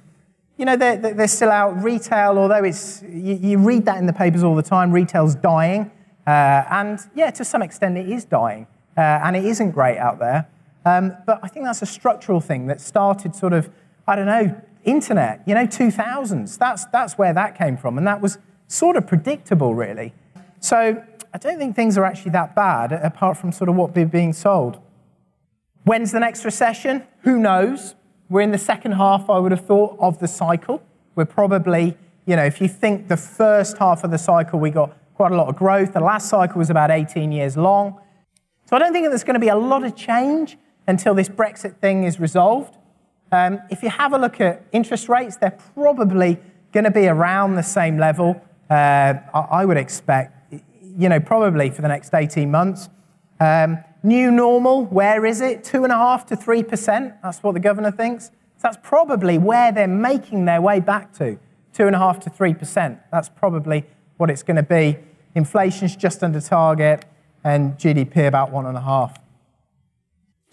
you 0.57 0.65
know, 0.65 0.75
they're, 0.75 0.97
they're 0.97 1.27
still 1.27 1.51
out. 1.51 1.83
Retail, 1.83 2.37
although 2.37 2.63
it's, 2.63 3.03
you, 3.03 3.33
you, 3.35 3.57
read 3.57 3.85
that 3.85 3.97
in 3.97 4.05
the 4.05 4.13
papers 4.13 4.43
all 4.43 4.55
the 4.55 4.63
time, 4.63 4.91
retail's 4.91 5.35
dying. 5.35 5.91
Uh, 6.25 6.63
and 6.69 6.99
yeah, 7.15 7.31
to 7.31 7.43
some 7.43 7.61
extent, 7.61 7.97
it 7.97 8.09
is 8.09 8.25
dying. 8.25 8.67
Uh, 8.95 9.01
and 9.01 9.35
it 9.35 9.45
isn't 9.45 9.71
great 9.71 9.97
out 9.97 10.19
there. 10.19 10.47
Um, 10.85 11.15
but 11.25 11.39
I 11.43 11.47
think 11.47 11.65
that's 11.65 11.81
a 11.81 11.85
structural 11.85 12.41
thing 12.41 12.67
that 12.67 12.81
started 12.81 13.35
sort 13.35 13.53
of, 13.53 13.69
I 14.07 14.15
don't 14.15 14.25
know, 14.25 14.61
internet, 14.83 15.41
you 15.45 15.53
know, 15.53 15.65
2000s. 15.65 16.57
That's, 16.57 16.85
that's 16.85 17.17
where 17.17 17.33
that 17.33 17.57
came 17.57 17.77
from. 17.77 17.97
And 17.97 18.07
that 18.07 18.21
was 18.21 18.37
sort 18.67 18.97
of 18.97 19.07
predictable, 19.07 19.75
really. 19.75 20.13
So 20.59 21.03
I 21.33 21.37
don't 21.37 21.57
think 21.57 21.75
things 21.75 21.97
are 21.97 22.05
actually 22.05 22.31
that 22.31 22.55
bad, 22.55 22.91
apart 22.91 23.37
from 23.37 23.51
sort 23.51 23.69
of 23.69 23.75
what 23.75 23.93
they're 23.93 24.05
being 24.05 24.33
sold. 24.33 24.79
When's 25.83 26.11
the 26.11 26.19
next 26.19 26.45
recession? 26.45 27.03
Who 27.21 27.39
knows? 27.39 27.95
We're 28.29 28.41
in 28.41 28.51
the 28.51 28.57
second 28.57 28.93
half, 28.93 29.29
I 29.29 29.39
would 29.39 29.51
have 29.51 29.65
thought, 29.65 29.97
of 29.99 30.19
the 30.19 30.27
cycle. 30.27 30.81
We're 31.15 31.25
probably, 31.25 31.97
you 32.25 32.35
know, 32.35 32.45
if 32.45 32.61
you 32.61 32.67
think 32.67 33.07
the 33.07 33.17
first 33.17 33.77
half 33.77 34.03
of 34.03 34.11
the 34.11 34.17
cycle, 34.17 34.59
we 34.59 34.69
got 34.69 34.97
quite 35.15 35.31
a 35.31 35.35
lot 35.35 35.49
of 35.49 35.55
growth. 35.55 35.93
The 35.93 35.99
last 35.99 36.29
cycle 36.29 36.57
was 36.57 36.69
about 36.69 36.91
18 36.91 37.31
years 37.31 37.57
long. 37.57 37.99
So 38.65 38.75
I 38.75 38.79
don't 38.79 38.93
think 38.93 39.07
there's 39.09 39.23
going 39.23 39.33
to 39.33 39.39
be 39.39 39.49
a 39.49 39.55
lot 39.55 39.83
of 39.83 39.95
change 39.95 40.57
until 40.87 41.13
this 41.13 41.29
Brexit 41.29 41.77
thing 41.77 42.03
is 42.03 42.19
resolved. 42.19 42.77
Um, 43.31 43.59
if 43.69 43.81
you 43.83 43.89
have 43.89 44.13
a 44.13 44.17
look 44.17 44.41
at 44.41 44.63
interest 44.71 45.07
rates, 45.07 45.37
they're 45.37 45.57
probably 45.73 46.37
going 46.71 46.83
to 46.83 46.91
be 46.91 47.07
around 47.07 47.55
the 47.55 47.63
same 47.63 47.97
level. 47.97 48.41
Uh, 48.69 49.15
I, 49.33 49.65
would 49.65 49.77
expect 49.77 50.41
you 50.97 51.09
know, 51.09 51.19
probably 51.19 51.69
for 51.69 51.81
the 51.81 51.87
next 51.87 52.13
18 52.13 52.49
months. 52.49 52.89
Um, 53.39 53.79
new 54.03 54.31
normal, 54.31 54.85
where 54.85 55.25
is 55.25 55.41
it? 55.41 55.63
Two 55.63 55.83
and 55.83 55.91
a 55.91 55.97
half 55.97 56.25
to 56.27 56.35
three 56.35 56.63
percent. 56.63 57.13
That's 57.23 57.41
what 57.41 57.53
the 57.53 57.59
governor 57.59 57.91
thinks. 57.91 58.25
So 58.25 58.63
that's 58.63 58.77
probably 58.83 59.37
where 59.37 59.71
they're 59.71 59.87
making 59.87 60.45
their 60.45 60.61
way 60.61 60.79
back 60.79 61.13
to. 61.13 61.39
Two 61.73 61.87
and 61.87 61.95
a 61.95 61.99
half 61.99 62.19
to 62.21 62.29
three 62.29 62.53
percent. 62.53 62.99
That's 63.11 63.29
probably 63.29 63.85
what 64.17 64.29
it's 64.29 64.43
going 64.43 64.57
to 64.57 64.63
be. 64.63 64.97
Inflation's 65.33 65.95
just 65.95 66.23
under 66.23 66.41
target, 66.41 67.05
and 67.43 67.77
GDP 67.77 68.27
about 68.27 68.51
one 68.51 68.65
and 68.65 68.77
a 68.77 68.81
half. 68.81 69.17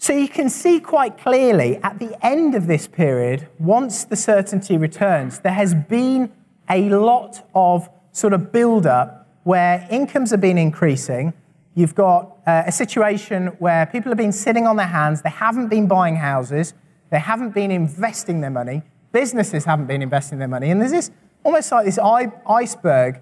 So 0.01 0.13
you 0.13 0.29
can 0.29 0.49
see 0.49 0.79
quite 0.79 1.17
clearly 1.17 1.75
at 1.83 1.99
the 1.99 2.17
end 2.25 2.55
of 2.55 2.67
this 2.67 2.87
period, 2.87 3.49
once 3.59 4.05
the 4.05 4.15
certainty 4.15 4.77
returns, 4.77 5.39
there 5.39 5.51
has 5.51 5.75
been 5.75 6.31
a 6.69 6.89
lot 6.89 7.45
of 7.53 7.89
sort 8.13 8.31
of 8.31 8.53
build 8.53 8.87
up 8.87 9.27
where 9.43 9.85
incomes 9.91 10.31
have 10.31 10.39
been 10.39 10.57
increasing. 10.57 11.33
You've 11.75 11.95
got 11.95 12.37
uh, 12.47 12.63
a 12.65 12.71
situation 12.71 13.47
where 13.59 13.85
people 13.87 14.09
have 14.09 14.17
been 14.17 14.31
sitting 14.31 14.65
on 14.65 14.77
their 14.77 14.87
hands, 14.87 15.21
they 15.21 15.29
haven't 15.29 15.67
been 15.67 15.89
buying 15.89 16.15
houses, 16.15 16.73
they 17.09 17.19
haven't 17.19 17.53
been 17.53 17.69
investing 17.69 18.39
their 18.39 18.49
money, 18.49 18.83
businesses 19.11 19.65
haven't 19.65 19.87
been 19.87 20.01
investing 20.01 20.39
their 20.39 20.47
money, 20.47 20.71
and 20.71 20.79
there's 20.79 20.91
this 20.91 21.11
almost 21.43 21.73
like 21.73 21.85
this 21.85 21.99
iceberg 21.99 23.19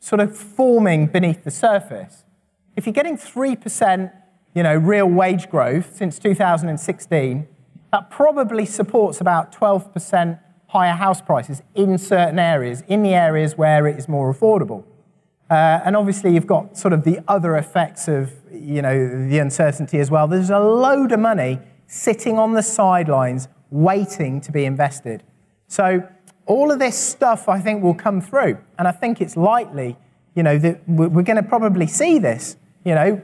sort 0.00 0.20
of 0.20 0.34
forming 0.34 1.08
beneath 1.08 1.44
the 1.44 1.50
surface. 1.50 2.24
If 2.74 2.86
you're 2.86 2.94
getting 2.94 3.18
3% 3.18 4.12
you 4.56 4.62
know, 4.62 4.74
real 4.74 5.06
wage 5.06 5.50
growth 5.50 5.94
since 5.94 6.18
2016, 6.18 7.46
that 7.92 8.10
probably 8.10 8.64
supports 8.64 9.20
about 9.20 9.52
12% 9.52 10.40
higher 10.68 10.94
house 10.94 11.20
prices 11.20 11.62
in 11.74 11.98
certain 11.98 12.38
areas, 12.38 12.82
in 12.88 13.02
the 13.02 13.12
areas 13.12 13.58
where 13.58 13.86
it 13.86 13.98
is 13.98 14.08
more 14.08 14.32
affordable. 14.32 14.82
Uh, 15.50 15.80
and 15.84 15.94
obviously, 15.94 16.32
you've 16.32 16.46
got 16.46 16.76
sort 16.76 16.94
of 16.94 17.04
the 17.04 17.20
other 17.28 17.54
effects 17.54 18.08
of 18.08 18.32
you 18.50 18.80
know 18.80 19.28
the 19.28 19.38
uncertainty 19.38 20.00
as 20.00 20.10
well. 20.10 20.26
There's 20.26 20.50
a 20.50 20.58
load 20.58 21.12
of 21.12 21.20
money 21.20 21.60
sitting 21.86 22.38
on 22.38 22.54
the 22.54 22.62
sidelines 22.62 23.48
waiting 23.70 24.40
to 24.40 24.50
be 24.50 24.64
invested. 24.64 25.22
So 25.68 26.02
all 26.46 26.72
of 26.72 26.78
this 26.78 26.98
stuff, 26.98 27.48
I 27.48 27.60
think, 27.60 27.82
will 27.82 27.94
come 27.94 28.20
through, 28.22 28.58
and 28.78 28.88
I 28.88 28.92
think 28.92 29.20
it's 29.20 29.36
likely, 29.36 29.98
you 30.34 30.42
know, 30.42 30.58
that 30.58 30.80
we're 30.88 31.22
going 31.22 31.36
to 31.36 31.48
probably 31.48 31.86
see 31.86 32.18
this. 32.18 32.56
You 32.86 32.94
know, 32.94 33.16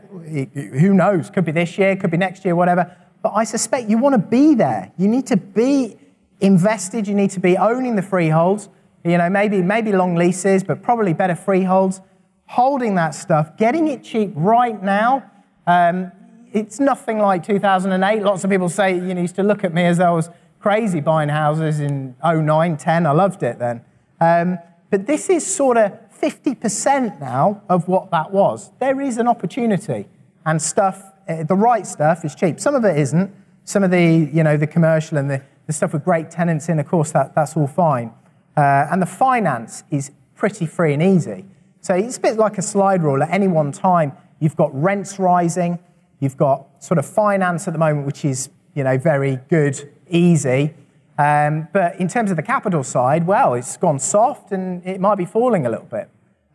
who 0.80 0.92
knows? 0.92 1.30
Could 1.30 1.44
be 1.44 1.52
this 1.52 1.78
year, 1.78 1.94
could 1.94 2.10
be 2.10 2.16
next 2.16 2.44
year, 2.44 2.56
whatever. 2.56 2.96
But 3.22 3.34
I 3.36 3.44
suspect 3.44 3.88
you 3.88 3.96
want 3.96 4.14
to 4.14 4.18
be 4.18 4.56
there. 4.56 4.90
You 4.98 5.06
need 5.06 5.28
to 5.28 5.36
be 5.36 5.96
invested. 6.40 7.06
You 7.06 7.14
need 7.14 7.30
to 7.30 7.40
be 7.40 7.56
owning 7.56 7.94
the 7.94 8.02
freeholds. 8.02 8.68
You 9.04 9.18
know, 9.18 9.30
maybe 9.30 9.62
maybe 9.62 9.92
long 9.92 10.16
leases, 10.16 10.64
but 10.64 10.82
probably 10.82 11.12
better 11.12 11.36
freeholds 11.36 12.00
holding 12.46 12.96
that 12.96 13.14
stuff, 13.14 13.56
getting 13.56 13.86
it 13.86 14.02
cheap 14.02 14.32
right 14.34 14.82
now. 14.82 15.30
Um, 15.66 16.10
it's 16.52 16.80
nothing 16.80 17.20
like 17.20 17.46
2008. 17.46 18.20
Lots 18.20 18.42
of 18.42 18.50
people 18.50 18.68
say, 18.68 18.94
you 18.94 19.14
know, 19.14 19.20
used 19.20 19.36
to 19.36 19.44
look 19.44 19.62
at 19.62 19.72
me 19.72 19.84
as 19.84 20.00
I 20.00 20.10
was 20.10 20.28
crazy 20.58 21.00
buying 21.00 21.28
houses 21.28 21.78
in 21.78 22.16
09, 22.24 22.76
10. 22.76 23.06
I 23.06 23.12
loved 23.12 23.44
it 23.44 23.60
then. 23.60 23.84
Um, 24.20 24.58
but 24.90 25.06
this 25.06 25.30
is 25.30 25.46
sort 25.46 25.76
of 25.76 25.92
50% 26.22 27.20
now 27.20 27.62
of 27.68 27.88
what 27.88 28.10
that 28.12 28.30
was. 28.30 28.70
There 28.78 29.00
is 29.00 29.18
an 29.18 29.26
opportunity, 29.26 30.06
and 30.44 30.60
stuff, 30.60 31.12
eh, 31.28 31.42
the 31.42 31.54
right 31.54 31.86
stuff 31.86 32.24
is 32.24 32.34
cheap. 32.34 32.60
Some 32.60 32.74
of 32.74 32.84
it 32.84 32.98
isn't. 32.98 33.34
Some 33.64 33.84
of 33.84 33.90
the, 33.90 34.30
you 34.32 34.42
know, 34.42 34.56
the 34.56 34.66
commercial 34.66 35.18
and 35.18 35.30
the, 35.30 35.42
the 35.66 35.72
stuff 35.72 35.92
with 35.92 36.04
great 36.04 36.30
tenants 36.30 36.68
in, 36.68 36.78
of 36.78 36.86
course, 36.86 37.12
that, 37.12 37.34
that's 37.34 37.56
all 37.56 37.66
fine. 37.66 38.12
Uh, 38.56 38.86
and 38.90 39.00
the 39.00 39.06
finance 39.06 39.84
is 39.90 40.10
pretty 40.34 40.66
free 40.66 40.92
and 40.92 41.02
easy. 41.02 41.44
So 41.80 41.94
it's 41.94 42.16
a 42.16 42.20
bit 42.20 42.36
like 42.36 42.58
a 42.58 42.62
slide 42.62 43.02
rule. 43.02 43.22
At 43.22 43.30
any 43.30 43.48
one 43.48 43.72
time, 43.72 44.12
you've 44.40 44.56
got 44.56 44.74
rents 44.74 45.18
rising, 45.18 45.78
you've 46.20 46.36
got 46.36 46.66
sort 46.82 46.98
of 46.98 47.06
finance 47.06 47.66
at 47.66 47.72
the 47.72 47.78
moment, 47.78 48.06
which 48.06 48.24
is 48.24 48.50
you 48.74 48.84
know 48.84 48.98
very 48.98 49.38
good, 49.48 49.92
easy. 50.08 50.74
Um, 51.22 51.68
but 51.72 52.00
in 52.00 52.08
terms 52.08 52.30
of 52.30 52.36
the 52.36 52.42
capital 52.42 52.82
side, 52.82 53.26
well, 53.26 53.54
it's 53.54 53.76
gone 53.76 54.00
soft 54.00 54.50
and 54.50 54.84
it 54.84 55.00
might 55.00 55.16
be 55.16 55.24
falling 55.24 55.66
a 55.66 55.70
little 55.70 55.86
bit. 55.86 56.08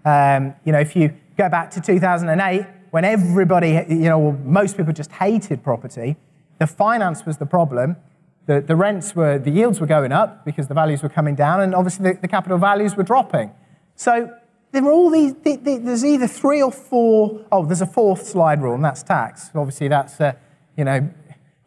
Um, 0.04 0.56
you 0.66 0.74
know, 0.74 0.80
if 0.80 0.94
you 0.96 1.14
go 1.38 1.48
back 1.48 1.72
to 1.72 1.82
2008, 1.82 2.66
when 2.92 3.06
everybody, 3.06 3.86
you 3.88 4.10
know, 4.10 4.34
most 4.44 4.76
people 4.76 4.92
just 4.92 5.12
hated 5.12 5.64
property, 5.64 6.18
the 6.60 6.68
finance 6.68 7.26
was 7.26 7.38
the 7.38 7.46
problem. 7.46 7.96
The, 8.46 8.60
the 8.60 8.76
rents 8.76 9.16
were, 9.16 9.38
the 9.38 9.52
yields 9.52 9.80
were 9.80 9.88
going 9.88 10.12
up 10.12 10.44
because 10.44 10.68
the 10.68 10.74
values 10.74 11.02
were 11.02 11.10
coming 11.10 11.36
down, 11.36 11.62
and 11.62 11.74
obviously 11.74 12.12
the, 12.12 12.20
the 12.22 12.28
capital 12.28 12.58
values 12.58 12.96
were 12.96 13.04
dropping. 13.04 13.52
So 13.96 14.34
there 14.72 14.84
are 14.84 14.92
all 14.92 15.10
these, 15.10 15.34
there's 15.44 16.04
either 16.04 16.28
three 16.28 16.62
or 16.62 16.72
four, 16.72 17.46
oh, 17.52 17.66
there's 17.66 17.82
a 17.82 17.86
fourth 17.86 18.26
slide 18.26 18.62
rule, 18.62 18.76
and 18.76 18.84
that's 18.84 19.04
tax. 19.04 19.52
Obviously, 19.54 19.88
that's, 19.88 20.20
uh, 20.20 20.34
you 20.76 20.84
know, 20.84 21.10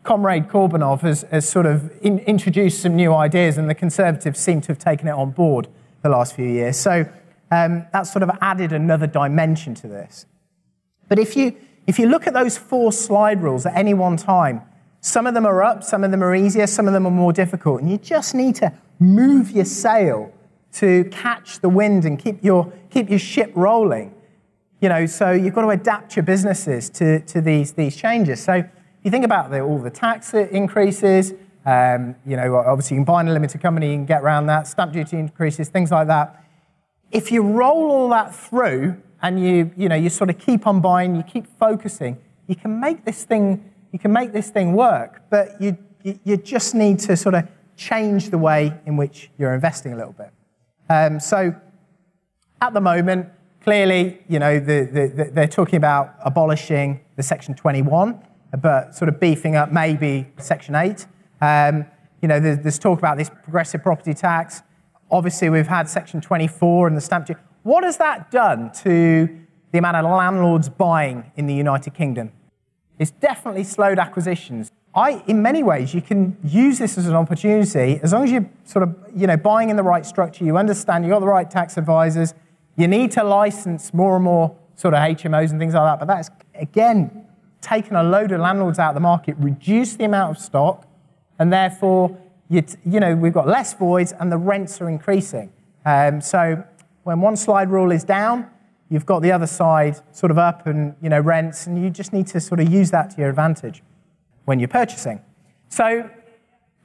Comrade 0.02 0.48
Korbanov 0.48 1.00
has, 1.00 1.22
has 1.30 1.48
sort 1.48 1.66
of 1.66 1.92
in, 2.00 2.20
introduced 2.20 2.80
some 2.80 2.96
new 2.96 3.12
ideas, 3.12 3.58
and 3.58 3.68
the 3.68 3.74
Conservatives 3.74 4.40
seem 4.40 4.60
to 4.62 4.68
have 4.68 4.78
taken 4.78 5.08
it 5.08 5.12
on 5.12 5.30
board 5.30 5.68
the 6.02 6.08
last 6.08 6.34
few 6.34 6.46
years. 6.46 6.78
So 6.78 7.06
um, 7.50 7.86
that's 7.92 8.10
sort 8.10 8.22
of 8.22 8.30
added 8.40 8.72
another 8.72 9.06
dimension 9.06 9.74
to 9.76 9.88
this. 9.88 10.26
But 11.08 11.18
if 11.18 11.36
you, 11.36 11.54
if 11.86 11.98
you 11.98 12.08
look 12.08 12.26
at 12.26 12.32
those 12.32 12.56
four 12.56 12.92
slide 12.92 13.42
rules 13.42 13.66
at 13.66 13.76
any 13.76 13.94
one 13.94 14.16
time, 14.16 14.62
some 15.00 15.26
of 15.26 15.34
them 15.34 15.46
are 15.46 15.62
up, 15.62 15.82
some 15.82 16.04
of 16.04 16.10
them 16.10 16.22
are 16.22 16.34
easier, 16.34 16.66
some 16.66 16.86
of 16.86 16.92
them 16.92 17.06
are 17.06 17.10
more 17.10 17.32
difficult, 17.32 17.80
and 17.80 17.90
you 17.90 17.98
just 17.98 18.34
need 18.34 18.54
to 18.56 18.72
move 18.98 19.50
your 19.50 19.64
sail 19.64 20.32
to 20.72 21.04
catch 21.06 21.58
the 21.60 21.68
wind 21.68 22.04
and 22.04 22.18
keep 22.18 22.42
your, 22.44 22.72
keep 22.90 23.10
your 23.10 23.18
ship 23.18 23.50
rolling. 23.54 24.14
You 24.80 24.88
know, 24.88 25.06
so 25.06 25.32
you've 25.32 25.54
got 25.54 25.62
to 25.62 25.70
adapt 25.70 26.16
your 26.16 26.22
businesses 26.22 26.88
to, 26.90 27.20
to 27.20 27.40
these, 27.40 27.72
these 27.72 27.96
changes. 27.96 28.42
So 28.42 28.64
you 29.02 29.10
think 29.10 29.24
about 29.24 29.50
the, 29.50 29.60
all 29.60 29.78
the 29.78 29.90
tax 29.90 30.34
increases, 30.34 31.32
um, 31.66 32.14
you 32.26 32.36
know, 32.36 32.56
obviously 32.56 32.96
you 32.96 33.00
can 33.00 33.04
buy 33.04 33.20
in 33.20 33.28
a 33.28 33.32
limited 33.32 33.60
company, 33.60 33.94
can 33.94 34.06
get 34.06 34.22
around 34.22 34.46
that, 34.46 34.66
stamp 34.66 34.92
duty 34.92 35.18
increases, 35.18 35.68
things 35.68 35.90
like 35.90 36.06
that. 36.08 36.44
If 37.10 37.32
you 37.32 37.42
roll 37.42 37.90
all 37.90 38.08
that 38.10 38.34
through 38.34 39.00
and 39.22 39.40
you, 39.40 39.70
you 39.76 39.88
know, 39.88 39.96
you 39.96 40.08
sort 40.08 40.30
of 40.30 40.38
keep 40.38 40.66
on 40.66 40.80
buying, 40.80 41.16
you 41.16 41.22
keep 41.22 41.46
focusing, 41.58 42.18
you 42.46 42.56
can 42.56 42.80
make 42.80 43.04
this 43.04 43.24
thing, 43.24 43.70
you 43.92 43.98
can 43.98 44.12
make 44.12 44.32
this 44.32 44.50
thing 44.50 44.72
work, 44.74 45.22
but 45.30 45.60
you, 45.60 45.76
you 46.02 46.36
just 46.36 46.74
need 46.74 46.98
to 47.00 47.16
sort 47.16 47.34
of 47.34 47.46
change 47.76 48.30
the 48.30 48.38
way 48.38 48.78
in 48.86 48.96
which 48.96 49.30
you're 49.38 49.54
investing 49.54 49.92
a 49.92 49.96
little 49.96 50.12
bit. 50.12 50.30
Um, 50.88 51.20
so 51.20 51.54
at 52.60 52.74
the 52.74 52.80
moment, 52.80 53.28
clearly, 53.62 54.20
you 54.28 54.38
know, 54.38 54.58
the, 54.58 54.88
the, 54.92 55.06
the, 55.24 55.30
they're 55.32 55.48
talking 55.48 55.76
about 55.76 56.14
abolishing 56.24 57.00
the 57.16 57.22
Section 57.22 57.54
21, 57.54 58.20
but 58.58 58.94
sort 58.94 59.08
of 59.08 59.20
beefing 59.20 59.56
up 59.56 59.72
maybe 59.72 60.26
Section 60.38 60.74
8. 60.74 61.06
Um, 61.40 61.86
you 62.20 62.28
know, 62.28 62.40
there's, 62.40 62.58
there's, 62.58 62.78
talk 62.78 62.98
about 62.98 63.16
this 63.16 63.30
progressive 63.30 63.82
property 63.82 64.14
tax. 64.14 64.62
Obviously, 65.10 65.48
we've 65.48 65.66
had 65.66 65.88
Section 65.88 66.20
24 66.20 66.88
and 66.88 66.96
the 66.96 67.00
stamp 67.00 67.26
duty. 67.26 67.40
What 67.62 67.84
has 67.84 67.96
that 67.98 68.30
done 68.30 68.72
to 68.82 69.28
the 69.72 69.78
amount 69.78 69.96
of 69.96 70.04
landlords 70.04 70.68
buying 70.68 71.30
in 71.36 71.46
the 71.46 71.54
United 71.54 71.94
Kingdom? 71.94 72.32
It's 72.98 73.10
definitely 73.10 73.64
slowed 73.64 73.98
acquisitions. 73.98 74.70
I, 74.94 75.22
in 75.26 75.40
many 75.40 75.62
ways, 75.62 75.94
you 75.94 76.02
can 76.02 76.36
use 76.42 76.78
this 76.78 76.98
as 76.98 77.06
an 77.06 77.14
opportunity 77.14 78.00
as 78.02 78.12
long 78.12 78.24
as 78.24 78.32
you're 78.32 78.50
sort 78.64 78.82
of, 78.82 78.96
you 79.14 79.26
know, 79.26 79.36
buying 79.36 79.70
in 79.70 79.76
the 79.76 79.82
right 79.82 80.04
structure, 80.04 80.44
you 80.44 80.56
understand, 80.56 81.04
you've 81.04 81.12
got 81.12 81.20
the 81.20 81.26
right 81.26 81.48
tax 81.48 81.78
advisors, 81.78 82.34
you 82.76 82.88
need 82.88 83.12
to 83.12 83.22
license 83.22 83.94
more 83.94 84.16
and 84.16 84.24
more 84.24 84.56
sort 84.74 84.94
of 84.94 85.00
HMOs 85.00 85.50
and 85.50 85.60
things 85.60 85.74
like 85.74 85.84
that. 85.84 85.98
But 85.98 86.08
that's, 86.08 86.30
again, 86.54 87.26
taken 87.60 87.96
a 87.96 88.02
load 88.02 88.32
of 88.32 88.40
landlords 88.40 88.78
out 88.78 88.90
of 88.90 88.94
the 88.94 89.00
market, 89.00 89.36
reduced 89.38 89.98
the 89.98 90.04
amount 90.04 90.36
of 90.36 90.42
stock, 90.42 90.86
and 91.38 91.52
therefore, 91.52 92.16
you, 92.48 92.62
you 92.84 93.00
know, 93.00 93.14
we've 93.14 93.32
got 93.32 93.46
less 93.46 93.74
voids 93.74 94.12
and 94.12 94.30
the 94.30 94.38
rents 94.38 94.80
are 94.80 94.88
increasing. 94.88 95.52
Um, 95.84 96.20
so 96.20 96.62
when 97.04 97.20
one 97.20 97.36
slide 97.36 97.70
rule 97.70 97.90
is 97.90 98.04
down, 98.04 98.50
you've 98.88 99.06
got 99.06 99.22
the 99.22 99.32
other 99.32 99.46
side 99.46 99.96
sort 100.14 100.30
of 100.30 100.38
up 100.38 100.66
and, 100.66 100.94
you 101.00 101.08
know, 101.08 101.20
rents, 101.20 101.66
and 101.66 101.82
you 101.82 101.90
just 101.90 102.12
need 102.12 102.26
to 102.28 102.40
sort 102.40 102.60
of 102.60 102.68
use 102.68 102.90
that 102.90 103.10
to 103.10 103.18
your 103.18 103.30
advantage 103.30 103.82
when 104.44 104.58
you're 104.58 104.68
purchasing. 104.68 105.20
So 105.68 106.10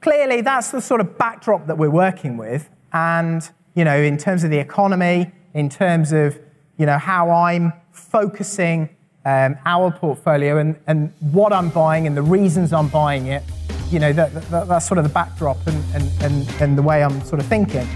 clearly, 0.00 0.40
that's 0.40 0.70
the 0.70 0.80
sort 0.80 1.00
of 1.00 1.18
backdrop 1.18 1.66
that 1.66 1.76
we're 1.76 1.90
working 1.90 2.36
with. 2.36 2.70
And, 2.92 3.48
you 3.74 3.84
know, 3.84 3.96
in 3.96 4.16
terms 4.16 4.44
of 4.44 4.50
the 4.50 4.58
economy, 4.58 5.32
in 5.52 5.68
terms 5.68 6.12
of, 6.12 6.38
you 6.78 6.86
know, 6.86 6.96
how 6.96 7.30
I'm 7.30 7.72
focusing 7.90 8.95
um, 9.26 9.58
our 9.66 9.90
portfolio 9.90 10.58
and, 10.58 10.76
and 10.86 11.12
what 11.32 11.52
I'm 11.52 11.68
buying 11.68 12.06
and 12.06 12.16
the 12.16 12.22
reasons 12.22 12.72
I'm 12.72 12.88
buying 12.88 13.26
it, 13.26 13.42
you 13.90 13.98
know, 13.98 14.12
that, 14.12 14.32
that, 14.50 14.68
that's 14.68 14.86
sort 14.86 14.98
of 14.98 15.04
the 15.04 15.12
backdrop 15.12 15.58
and, 15.66 15.84
and, 15.94 16.22
and, 16.22 16.62
and 16.62 16.78
the 16.78 16.82
way 16.82 17.02
I'm 17.02 17.20
sort 17.22 17.40
of 17.40 17.46
thinking. 17.46 17.88